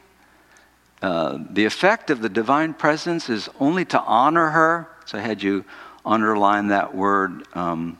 uh, 1.01 1.37
the 1.51 1.65
effect 1.65 2.09
of 2.09 2.21
the 2.21 2.29
divine 2.29 2.73
presence 2.73 3.29
is 3.29 3.49
only 3.59 3.85
to 3.85 4.01
honor 4.01 4.49
her 4.49 4.87
so 5.05 5.17
i 5.17 5.21
had 5.21 5.43
you 5.43 5.63
underline 6.05 6.67
that 6.67 6.95
word 6.95 7.45
um, 7.55 7.97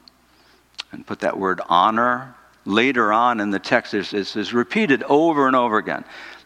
and 0.96 1.06
put 1.06 1.20
that 1.20 1.38
word 1.38 1.62
honor. 1.68 2.36
Later 2.68 3.14
on 3.14 3.40
in 3.40 3.52
the 3.52 3.60
text, 3.60 3.92
this 3.92 4.36
is 4.36 4.54
repeated 4.54 5.04
over 5.04 5.46
and 5.46 5.56
over 5.56 5.78
again. 5.78 6.04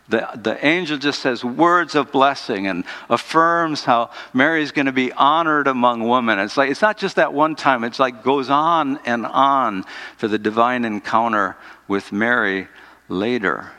The, 0.09 0.27
the 0.35 0.65
angel 0.65 0.97
just 0.97 1.21
says 1.21 1.43
words 1.43 1.93
of 1.93 2.11
blessing 2.11 2.65
and 2.65 2.83
affirms 3.09 3.85
how 3.85 4.09
Mary's 4.33 4.71
going 4.71 4.87
to 4.87 4.91
be 4.91 5.11
honored 5.13 5.67
among 5.67 6.07
women. 6.07 6.39
It's 6.39 6.57
like 6.57 6.71
it's 6.71 6.81
not 6.81 6.97
just 6.97 7.17
that 7.17 7.31
one 7.31 7.55
time, 7.55 7.83
it's 7.83 7.99
like 7.99 8.23
goes 8.23 8.49
on 8.49 8.99
and 9.05 9.25
on 9.25 9.85
for 10.17 10.27
the 10.27 10.39
divine 10.39 10.83
encounter 10.83 11.57
with 11.87 12.11
Mary 12.11 12.67
later. 13.07 13.71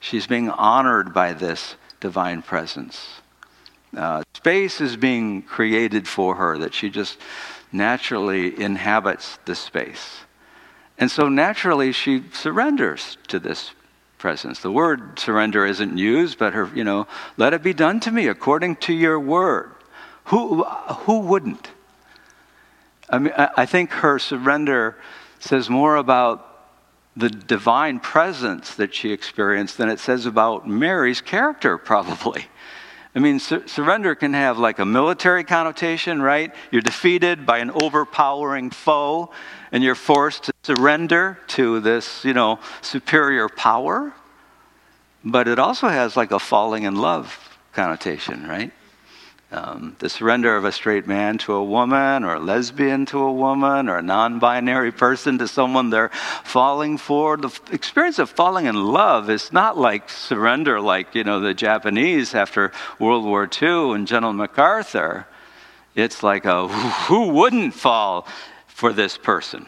She's 0.00 0.26
being 0.26 0.50
honored 0.50 1.14
by 1.14 1.32
this 1.32 1.76
divine 2.00 2.42
presence. 2.42 3.06
Uh, 3.96 4.24
space 4.34 4.80
is 4.80 4.96
being 4.96 5.42
created 5.42 6.08
for 6.08 6.34
her 6.34 6.58
that 6.58 6.74
she 6.74 6.90
just 6.90 7.18
naturally 7.70 8.60
inhabits 8.60 9.38
the 9.44 9.54
space. 9.54 10.22
And 10.98 11.08
so 11.08 11.28
naturally 11.28 11.92
she 11.92 12.24
surrenders 12.32 13.16
to 13.28 13.38
this 13.38 13.70
presence. 14.22 14.60
The 14.60 14.70
word 14.70 15.18
surrender 15.18 15.66
isn't 15.66 15.98
used, 15.98 16.38
but 16.38 16.54
her, 16.54 16.70
you 16.74 16.84
know, 16.84 17.08
let 17.36 17.52
it 17.52 17.62
be 17.62 17.74
done 17.74 17.98
to 18.00 18.10
me 18.12 18.28
according 18.28 18.76
to 18.76 18.94
your 18.94 19.18
word. 19.18 19.72
Who, 20.26 20.62
who 20.62 21.18
wouldn't? 21.18 21.68
I 23.10 23.18
mean, 23.18 23.34
I 23.36 23.66
think 23.66 23.90
her 23.90 24.20
surrender 24.20 24.96
says 25.40 25.68
more 25.68 25.96
about 25.96 26.48
the 27.16 27.28
divine 27.28 27.98
presence 27.98 28.76
that 28.76 28.94
she 28.94 29.12
experienced 29.12 29.76
than 29.76 29.88
it 29.88 29.98
says 29.98 30.24
about 30.24 30.68
Mary's 30.68 31.20
character, 31.20 31.76
probably. 31.76 32.46
I 33.14 33.18
mean, 33.18 33.38
sur- 33.38 33.66
surrender 33.66 34.14
can 34.14 34.32
have 34.32 34.58
like 34.58 34.78
a 34.78 34.86
military 34.86 35.44
connotation, 35.44 36.22
right? 36.22 36.54
You're 36.70 36.82
defeated 36.82 37.44
by 37.44 37.58
an 37.58 37.70
overpowering 37.70 38.70
foe 38.70 39.30
and 39.70 39.84
you're 39.84 39.94
forced 39.94 40.44
to 40.44 40.52
surrender 40.62 41.38
to 41.48 41.80
this, 41.80 42.24
you 42.24 42.32
know, 42.32 42.58
superior 42.80 43.48
power. 43.48 44.12
But 45.24 45.46
it 45.46 45.58
also 45.58 45.88
has 45.88 46.16
like 46.16 46.30
a 46.30 46.38
falling 46.38 46.84
in 46.84 46.96
love 46.96 47.58
connotation, 47.72 48.46
right? 48.46 48.72
Um, 49.52 49.96
the 49.98 50.08
surrender 50.08 50.56
of 50.56 50.64
a 50.64 50.72
straight 50.72 51.06
man 51.06 51.38
to 51.38 51.52
a 51.52 51.62
woman, 51.62 52.24
or 52.24 52.34
a 52.34 52.40
lesbian 52.40 53.06
to 53.06 53.18
a 53.18 53.32
woman, 53.32 53.88
or 53.88 53.98
a 53.98 54.02
non 54.02 54.38
binary 54.38 54.90
person 54.90 55.38
to 55.38 55.46
someone 55.46 55.90
they're 55.90 56.10
falling 56.44 56.96
for. 56.98 57.36
The 57.36 57.56
experience 57.70 58.18
of 58.18 58.30
falling 58.30 58.66
in 58.66 58.74
love 58.74 59.28
is 59.30 59.52
not 59.52 59.76
like 59.76 60.08
surrender, 60.08 60.80
like, 60.80 61.14
you 61.14 61.24
know, 61.24 61.40
the 61.40 61.54
Japanese 61.54 62.34
after 62.34 62.72
World 62.98 63.24
War 63.24 63.48
II 63.60 63.92
and 63.92 64.08
General 64.08 64.32
MacArthur. 64.32 65.26
It's 65.94 66.22
like 66.22 66.46
a 66.46 66.68
who 66.68 67.28
wouldn't 67.28 67.74
fall 67.74 68.26
for 68.82 68.92
this 68.92 69.16
person? 69.16 69.64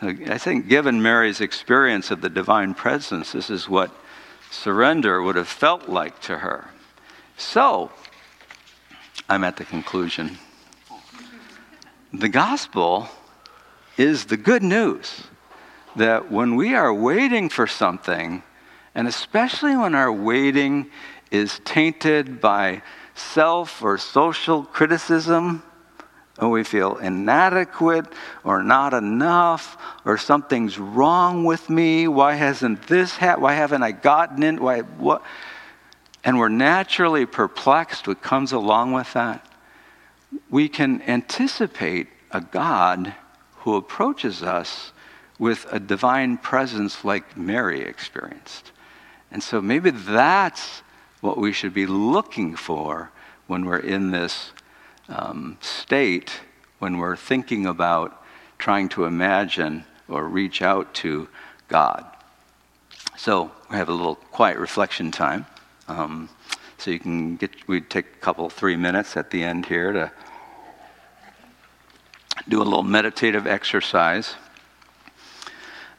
I 0.00 0.38
think, 0.38 0.68
given 0.68 1.02
Mary's 1.02 1.40
experience 1.40 2.12
of 2.12 2.20
the 2.20 2.28
divine 2.28 2.74
presence, 2.74 3.32
this 3.32 3.50
is 3.50 3.68
what 3.68 3.90
surrender 4.52 5.20
would 5.22 5.34
have 5.36 5.48
felt 5.48 5.88
like 5.88 6.20
to 6.20 6.38
her. 6.38 6.70
So, 7.36 7.90
I'm 9.28 9.42
at 9.42 9.56
the 9.56 9.64
conclusion. 9.64 10.38
The 12.12 12.28
gospel 12.28 13.08
is 13.96 14.26
the 14.26 14.36
good 14.36 14.62
news 14.62 15.22
that 15.96 16.30
when 16.30 16.54
we 16.54 16.74
are 16.74 16.94
waiting 16.94 17.48
for 17.48 17.66
something, 17.66 18.42
and 18.94 19.08
especially 19.08 19.76
when 19.76 19.94
our 19.94 20.12
waiting 20.12 20.90
is 21.30 21.60
tainted 21.64 22.40
by 22.40 22.82
self 23.14 23.82
or 23.82 23.98
social 23.98 24.62
criticism, 24.62 25.62
or 26.38 26.50
we 26.50 26.62
feel 26.62 26.96
inadequate 26.98 28.06
or 28.44 28.62
not 28.62 28.94
enough 28.94 29.76
or 30.04 30.18
something's 30.18 30.78
wrong 30.78 31.44
with 31.44 31.68
me 31.70 32.06
why 32.06 32.34
hasn't 32.34 32.86
this 32.88 33.16
happened 33.16 33.42
why 33.42 33.54
haven't 33.54 33.82
i 33.82 33.90
gotten 33.90 34.42
in 34.42 34.60
why 34.60 34.80
what 34.80 35.22
and 36.26 36.40
we're 36.40 36.48
naturally 36.48 37.24
perplexed, 37.24 38.08
what 38.08 38.20
comes 38.20 38.50
along 38.50 38.90
with 38.90 39.12
that, 39.12 39.46
we 40.50 40.68
can 40.68 41.00
anticipate 41.02 42.08
a 42.32 42.40
God 42.40 43.14
who 43.58 43.76
approaches 43.76 44.42
us 44.42 44.90
with 45.38 45.66
a 45.70 45.78
divine 45.78 46.36
presence 46.36 47.04
like 47.04 47.36
Mary 47.36 47.80
experienced. 47.82 48.72
And 49.30 49.40
so 49.40 49.62
maybe 49.62 49.90
that's 49.90 50.82
what 51.20 51.38
we 51.38 51.52
should 51.52 51.72
be 51.72 51.86
looking 51.86 52.56
for 52.56 53.12
when 53.46 53.64
we're 53.64 53.78
in 53.78 54.10
this 54.10 54.50
um, 55.08 55.58
state, 55.60 56.40
when 56.80 56.98
we're 56.98 57.16
thinking 57.16 57.66
about 57.66 58.20
trying 58.58 58.88
to 58.88 59.04
imagine 59.04 59.84
or 60.08 60.26
reach 60.26 60.60
out 60.60 60.92
to 60.94 61.28
God. 61.68 62.04
So 63.16 63.52
we 63.70 63.76
have 63.76 63.88
a 63.88 63.94
little 63.94 64.16
quiet 64.16 64.58
reflection 64.58 65.12
time. 65.12 65.46
Um, 65.88 66.28
So 66.78 66.90
you 66.90 66.98
can 66.98 67.36
get, 67.36 67.50
we'd 67.66 67.88
take 67.88 68.06
a 68.06 68.18
couple, 68.20 68.50
three 68.50 68.76
minutes 68.76 69.16
at 69.16 69.30
the 69.30 69.42
end 69.42 69.66
here 69.66 69.92
to 69.92 70.12
do 72.48 72.60
a 72.60 72.64
little 72.64 72.82
meditative 72.82 73.46
exercise. 73.46 74.36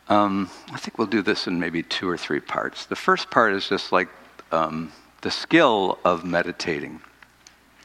Um, 0.08 0.50
I 0.71 0.78
think 0.78 0.97
we'll 0.97 1.08
do 1.08 1.23
this 1.23 1.47
in 1.47 1.60
maybe 1.60 1.84
two 1.84 2.08
or 2.08 2.15
three 2.15 2.39
parts. 2.39 2.86
The 2.86 2.95
first 2.95 3.32
part 3.32 3.54
is 3.54 3.67
just 3.67 3.91
like 3.91 4.08
um, 4.52 4.91
the 5.21 5.32
skill 5.32 5.97
of 6.06 6.23
meditating. 6.23 7.02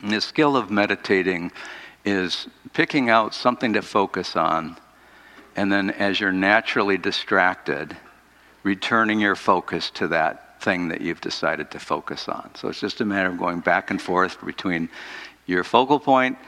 And 0.03 0.12
the 0.12 0.21
skill 0.21 0.57
of 0.57 0.71
meditating 0.71 1.51
is 2.05 2.47
picking 2.75 3.09
out 3.09 3.35
something 3.35 3.73
to 3.73 3.83
focus 3.83 4.37
on, 4.37 4.77
and 5.57 5.73
then 5.73 5.91
as 5.91 6.21
you're 6.21 6.33
naturally 6.33 6.99
distracted, 6.99 7.97
returning 8.62 9.19
your 9.19 9.35
focus 9.35 9.91
to 9.93 10.09
that 10.09 10.52
thing 10.62 10.88
that 10.88 11.01
you've 11.01 11.20
decided 11.20 11.70
to 11.72 11.79
focus 11.79 12.29
on. 12.29 12.51
So 12.55 12.68
it's 12.68 12.81
just 12.81 13.01
a 13.01 13.05
matter 13.05 13.29
of 13.29 13.38
going 13.38 13.61
back 13.61 13.90
and 13.90 14.01
forth 14.01 14.44
between 14.44 14.88
your 15.46 15.64
focal 15.64 15.98
point 15.98 16.38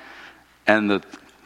and 0.67 0.91
the 0.91 1.01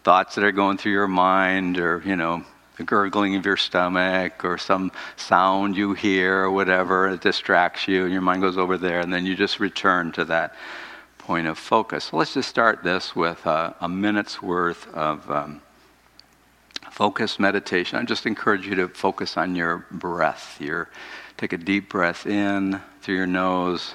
thoughts 0.04 0.34
that 0.34 0.44
are 0.44 0.52
going 0.52 0.76
through 0.76 0.92
your 0.92 1.08
mind 1.08 1.78
or, 1.78 2.02
you 2.04 2.14
know, 2.14 2.44
the 2.76 2.84
gurgling 2.84 3.34
of 3.34 3.44
your 3.44 3.56
stomach 3.56 4.44
or 4.44 4.56
some 4.56 4.92
sound 5.16 5.76
you 5.76 5.94
hear 5.94 6.44
or 6.44 6.50
whatever 6.50 7.08
it 7.08 7.20
distracts 7.20 7.88
you 7.88 8.04
and 8.04 8.12
your 8.12 8.22
mind 8.22 8.40
goes 8.40 8.56
over 8.56 8.78
there 8.78 9.00
and 9.00 9.12
then 9.12 9.26
you 9.26 9.34
just 9.34 9.58
return 9.58 10.12
to 10.12 10.24
that 10.24 10.54
point 11.18 11.46
of 11.46 11.58
focus. 11.58 12.04
So 12.04 12.16
let's 12.16 12.34
just 12.34 12.48
start 12.48 12.84
this 12.84 13.16
with 13.16 13.44
a, 13.46 13.74
a 13.80 13.88
minute's 13.88 14.40
worth 14.40 14.86
of 14.94 15.28
um, 15.30 15.60
focused 16.90 17.40
meditation. 17.40 17.98
I 17.98 18.04
just 18.04 18.26
encourage 18.26 18.66
you 18.66 18.76
to 18.76 18.88
focus 18.88 19.36
on 19.36 19.54
your 19.54 19.84
breath. 19.90 20.60
Your, 20.60 20.88
take 21.38 21.54
a 21.54 21.56
deep 21.56 21.88
breath 21.88 22.26
in 22.26 22.80
through 23.00 23.14
your 23.14 23.26
nose, 23.26 23.94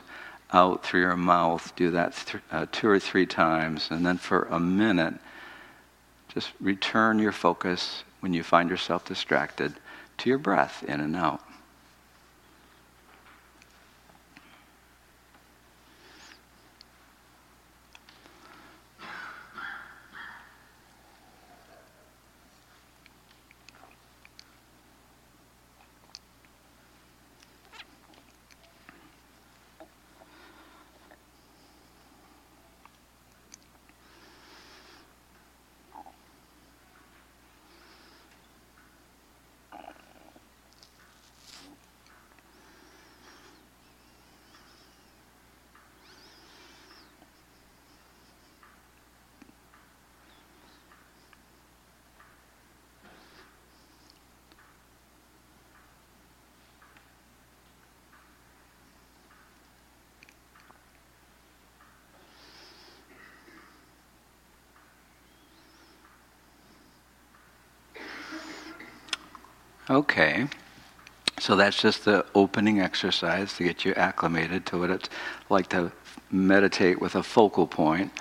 out 0.51 0.84
through 0.84 1.01
your 1.01 1.17
mouth. 1.17 1.75
Do 1.75 1.91
that 1.91 2.15
th- 2.15 2.43
uh, 2.51 2.65
two 2.71 2.88
or 2.88 2.99
three 2.99 3.27
times. 3.27 3.89
And 3.91 4.06
then 4.06 4.17
for 4.17 4.43
a 4.49 4.60
minute, 4.60 5.15
just 6.34 6.51
return 6.60 7.19
your 7.19 7.32
focus 7.32 8.03
when 8.21 8.34
you 8.34 8.41
find 8.41 8.69
yourself 8.69 9.06
distracted 9.06 9.73
to 10.19 10.29
your 10.29 10.39
breath 10.39 10.84
in 10.84 10.99
and 11.01 11.15
out. 11.15 11.41
Okay. 69.89 70.48
So 71.39 71.56
that's 71.56 71.82
just 71.82 72.06
the 72.06 72.26
opening 72.36 72.80
exercise 72.80 73.54
to 73.58 73.63
get 73.63 73.84
you 73.84 73.93
acclimated 73.96 74.65
to 74.67 74.80
what 74.80 74.89
it's 74.89 75.10
like 75.50 75.67
to 75.69 75.91
meditate 76.32 77.02
with 77.02 77.15
a 77.15 77.24
focal 77.24 77.67
point. 77.67 78.12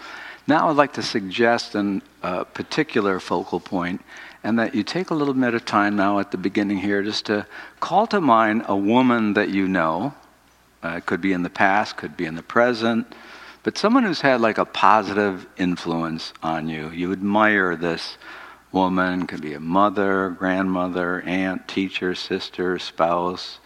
Now 0.47 0.69
I'd 0.69 0.77
like 0.77 0.95
to 0.95 1.03
suggest 1.03 1.75
a 1.75 2.45
particular 2.47 3.21
focal 3.21 3.61
point, 3.61 4.03
and 4.43 4.59
that 4.59 4.75
you 4.75 4.83
take 4.83 5.11
a 5.11 5.15
little 5.15 5.35
bit 5.35 5.55
of 5.55 5.65
time 5.65 5.95
now 5.95 6.19
at 6.19 6.33
the 6.33 6.37
beginning 6.37 6.79
here 6.79 7.03
just 7.03 7.27
to 7.27 7.47
call 7.79 8.09
to 8.09 8.21
mind 8.21 8.65
a 8.67 8.77
woman 8.77 9.35
that 9.35 9.51
you 9.51 9.69
know. 9.69 10.15
Uh, 10.83 10.97
it 10.97 11.07
could 11.07 11.21
be 11.21 11.33
in 11.33 11.45
the 11.45 11.51
past, 11.51 11.97
could 11.97 12.17
be 12.17 12.25
in 12.25 12.35
the 12.35 12.43
present, 12.43 13.15
but 13.63 13.79
someone 13.79 14.03
who's 14.03 14.21
had 14.21 14.41
like 14.41 14.59
a 14.59 14.65
positive 14.65 15.47
influence 15.57 16.33
on 16.43 16.69
you. 16.69 16.91
You 16.91 17.13
admire 17.13 17.77
this 17.77 18.19
woman, 18.73 19.27
could 19.27 19.41
be 19.41 19.55
a 19.55 19.61
mother, 19.61 20.31
grandmother, 20.31 21.21
aunt, 21.23 21.69
teacher, 21.69 22.15
sister, 22.15 22.79
spouse. 22.79 23.59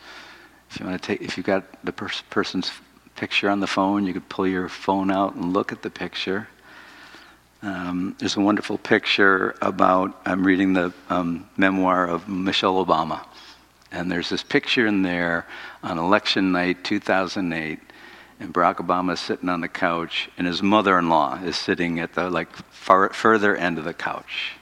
If 0.71 0.81
you 0.81 0.87
want 0.87 1.01
to 1.01 1.07
take, 1.07 1.23
if 1.23 1.37
you've 1.37 1.47
got 1.47 1.64
the 1.85 1.92
pers- 1.92 2.23
person's 2.31 2.71
picture 3.14 3.49
on 3.49 3.61
the 3.61 3.66
phone, 3.66 4.07
you 4.07 4.12
could 4.12 4.29
pull 4.29 4.47
your 4.47 4.69
phone 4.69 5.11
out 5.11 5.35
and 5.35 5.53
look 5.53 5.73
at 5.73 5.83
the 5.83 5.90
picture. 5.90 6.49
Um, 7.62 8.14
there's 8.19 8.37
a 8.37 8.40
wonderful 8.40 8.79
picture 8.79 9.55
about, 9.62 10.21
I'm 10.27 10.47
reading 10.47 10.73
the 10.75 10.92
um, 11.09 11.49
memoir 11.57 12.07
of 12.07 12.29
Michelle 12.29 12.85
Obama. 12.85 13.25
And 13.90 14.11
there's 14.11 14.29
this 14.29 14.42
picture 14.42 14.87
in 14.87 15.03
there 15.03 15.47
on 15.83 15.99
election 15.99 16.53
night 16.53 16.85
2008 16.85 17.79
and 18.38 18.53
Barack 18.53 18.77
Obama 18.77 19.14
is 19.14 19.21
sitting 19.21 19.49
on 19.49 19.61
the 19.61 19.69
couch, 19.69 20.29
and 20.37 20.47
his 20.47 20.62
mother-in-law 20.62 21.42
is 21.45 21.57
sitting 21.57 22.01
at 22.01 22.14
the 22.14 22.29
like 22.29 22.55
far, 22.71 23.09
further 23.11 23.57
end 23.57 23.79
of 23.79 23.85
the 23.85 23.95
couch. 23.95 24.57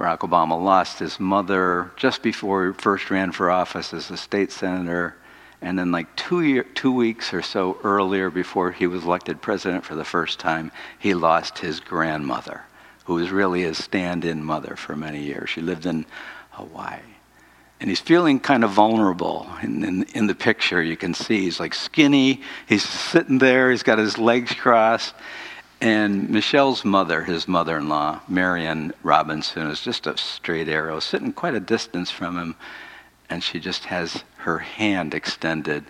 Barack 0.00 0.20
Obama 0.20 0.60
lost 0.60 0.98
his 0.98 1.20
mother 1.20 1.90
just 1.96 2.22
before 2.22 2.68
he 2.68 2.72
first 2.72 3.10
ran 3.10 3.32
for 3.32 3.50
office 3.50 3.92
as 3.92 4.10
a 4.10 4.16
state 4.16 4.50
senator. 4.50 5.14
And 5.60 5.78
then, 5.78 5.92
like 5.92 6.16
two, 6.16 6.40
year, 6.40 6.62
two 6.62 6.90
weeks 6.90 7.34
or 7.34 7.42
so 7.42 7.78
earlier, 7.84 8.30
before 8.30 8.72
he 8.72 8.86
was 8.86 9.04
elected 9.04 9.42
president 9.42 9.84
for 9.84 9.94
the 9.94 10.04
first 10.06 10.40
time, 10.40 10.72
he 10.98 11.12
lost 11.12 11.58
his 11.58 11.80
grandmother, 11.80 12.62
who 13.04 13.14
was 13.14 13.30
really 13.30 13.60
his 13.60 13.76
stand 13.76 14.24
in 14.24 14.42
mother 14.42 14.74
for 14.74 14.96
many 14.96 15.20
years. 15.20 15.50
She 15.50 15.60
lived 15.60 15.84
in 15.84 16.06
Hawaii. 16.52 17.00
And 17.78 17.90
he's 17.90 18.00
feeling 18.00 18.40
kind 18.40 18.64
of 18.64 18.70
vulnerable. 18.70 19.50
In, 19.62 19.84
in, 19.84 20.02
in 20.14 20.26
the 20.26 20.34
picture, 20.34 20.82
you 20.82 20.96
can 20.96 21.12
see 21.12 21.42
he's 21.42 21.60
like 21.60 21.74
skinny. 21.74 22.40
He's 22.66 22.88
sitting 22.88 23.36
there, 23.36 23.70
he's 23.70 23.82
got 23.82 23.98
his 23.98 24.16
legs 24.16 24.54
crossed. 24.54 25.14
And 25.80 26.28
Michelle's 26.28 26.84
mother, 26.84 27.24
his 27.24 27.48
mother 27.48 27.78
in 27.78 27.88
law, 27.88 28.20
Marian 28.28 28.92
Robinson, 29.02 29.70
is 29.70 29.80
just 29.80 30.06
a 30.06 30.16
straight 30.18 30.68
arrow, 30.68 31.00
sitting 31.00 31.32
quite 31.32 31.54
a 31.54 31.60
distance 31.60 32.10
from 32.10 32.36
him, 32.36 32.54
and 33.30 33.42
she 33.42 33.58
just 33.58 33.86
has 33.86 34.22
her 34.38 34.58
hand 34.58 35.14
extended 35.14 35.84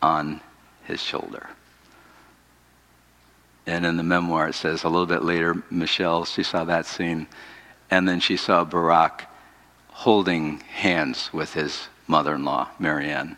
on 0.00 0.40
his 0.84 1.00
shoulder. 1.00 1.50
And 3.64 3.86
in 3.86 3.96
the 3.96 4.02
memoir, 4.02 4.48
it 4.48 4.56
says 4.56 4.82
a 4.82 4.88
little 4.88 5.06
bit 5.06 5.22
later, 5.22 5.62
Michelle, 5.70 6.24
she 6.24 6.42
saw 6.42 6.64
that 6.64 6.86
scene, 6.86 7.28
and 7.90 8.08
then 8.08 8.18
she 8.18 8.36
saw 8.36 8.64
Barack 8.64 9.26
holding 9.88 10.58
hands 10.60 11.32
with 11.32 11.54
his 11.54 11.86
mother 12.08 12.34
in 12.34 12.44
law, 12.44 12.68
Marianne 12.80 13.36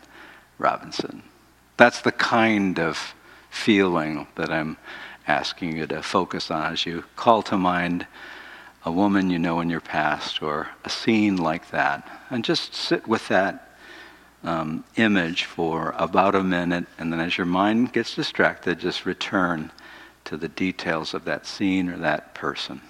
Robinson. 0.57 1.21
That's 1.77 2.01
the 2.01 2.11
kind 2.11 2.79
of 2.79 3.13
feeling 3.51 4.25
that 4.35 4.51
I'm 4.51 4.77
asking 5.27 5.77
you 5.77 5.87
to 5.87 6.01
focus 6.01 6.51
on 6.51 6.73
as 6.73 6.85
you 6.85 7.03
call 7.15 7.41
to 7.43 7.57
mind 7.57 8.05
a 8.83 8.91
woman 8.91 9.29
you 9.29 9.39
know 9.39 9.59
in 9.59 9.69
your 9.69 9.81
past 9.81 10.41
or 10.43 10.69
a 10.83 10.89
scene 10.89 11.37
like 11.37 11.71
that. 11.71 12.07
And 12.29 12.43
just 12.43 12.75
sit 12.75 13.07
with 13.07 13.27
that 13.29 13.77
um, 14.43 14.83
image 14.95 15.45
for 15.45 15.95
about 15.97 16.35
a 16.35 16.43
minute, 16.43 16.85
and 16.99 17.11
then 17.11 17.19
as 17.19 17.37
your 17.37 17.47
mind 17.47 17.93
gets 17.93 18.15
distracted, 18.15 18.79
just 18.79 19.05
return 19.05 19.71
to 20.25 20.37
the 20.37 20.47
details 20.47 21.13
of 21.13 21.25
that 21.25 21.47
scene 21.47 21.89
or 21.89 21.97
that 21.97 22.35
person. 22.35 22.81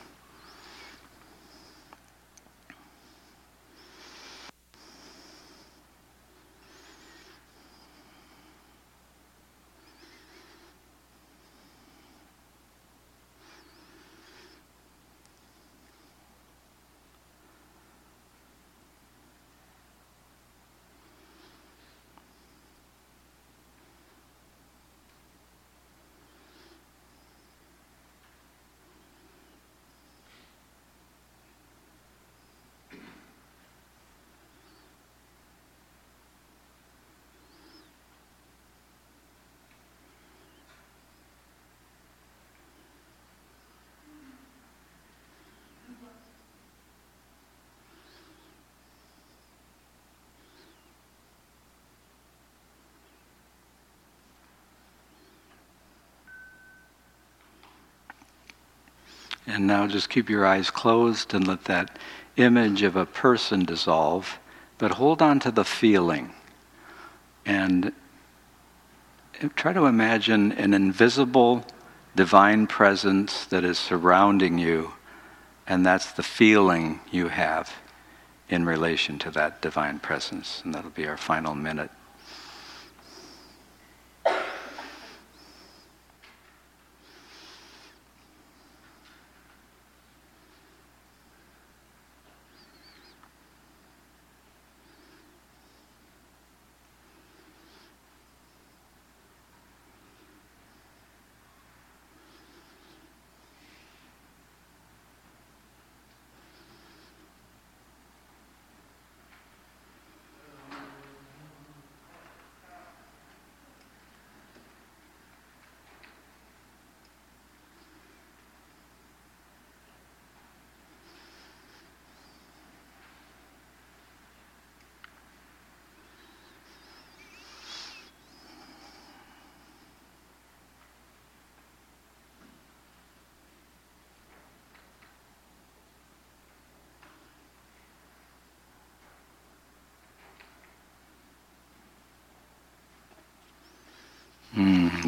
And 59.48 59.68
now 59.68 59.88
just 59.88 60.10
keep 60.10 60.30
your 60.30 60.46
eyes 60.46 60.72
closed 60.72 61.34
and 61.34 61.48
let 61.48 61.66
that 61.66 61.98
image 62.38 62.82
of 62.82 62.96
a 62.96 63.06
person 63.06 63.64
dissolve, 63.64 64.40
but 64.78 64.92
hold 64.92 65.22
on 65.22 65.40
to 65.42 65.52
the 65.52 65.64
feeling. 65.64 66.34
And 67.46 67.94
try 69.56 69.74
to 69.74 69.86
imagine 69.86 70.52
an 70.54 70.74
invisible 70.74 71.66
divine 72.16 72.66
presence 72.66 73.46
that 73.46 73.64
is 73.64 73.78
surrounding 73.78 74.58
you, 74.58 74.94
and 75.68 75.86
that's 75.86 76.12
the 76.14 76.24
feeling 76.24 77.00
you 77.12 77.28
have 77.28 77.74
in 78.50 78.66
relation 78.66 79.20
to 79.20 79.32
that 79.32 79.62
divine 79.62 80.00
presence. 80.00 80.62
And 80.64 80.74
that'll 80.74 80.92
be 80.92 81.08
our 81.08 81.18
final 81.18 81.56
minute. 81.56 81.92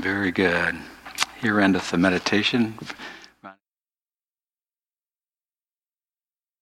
Very 0.02 0.32
good. 0.32 0.76
Here 1.42 1.60
endeth 1.60 1.92
the 1.92 1.98
meditation. 1.98 2.78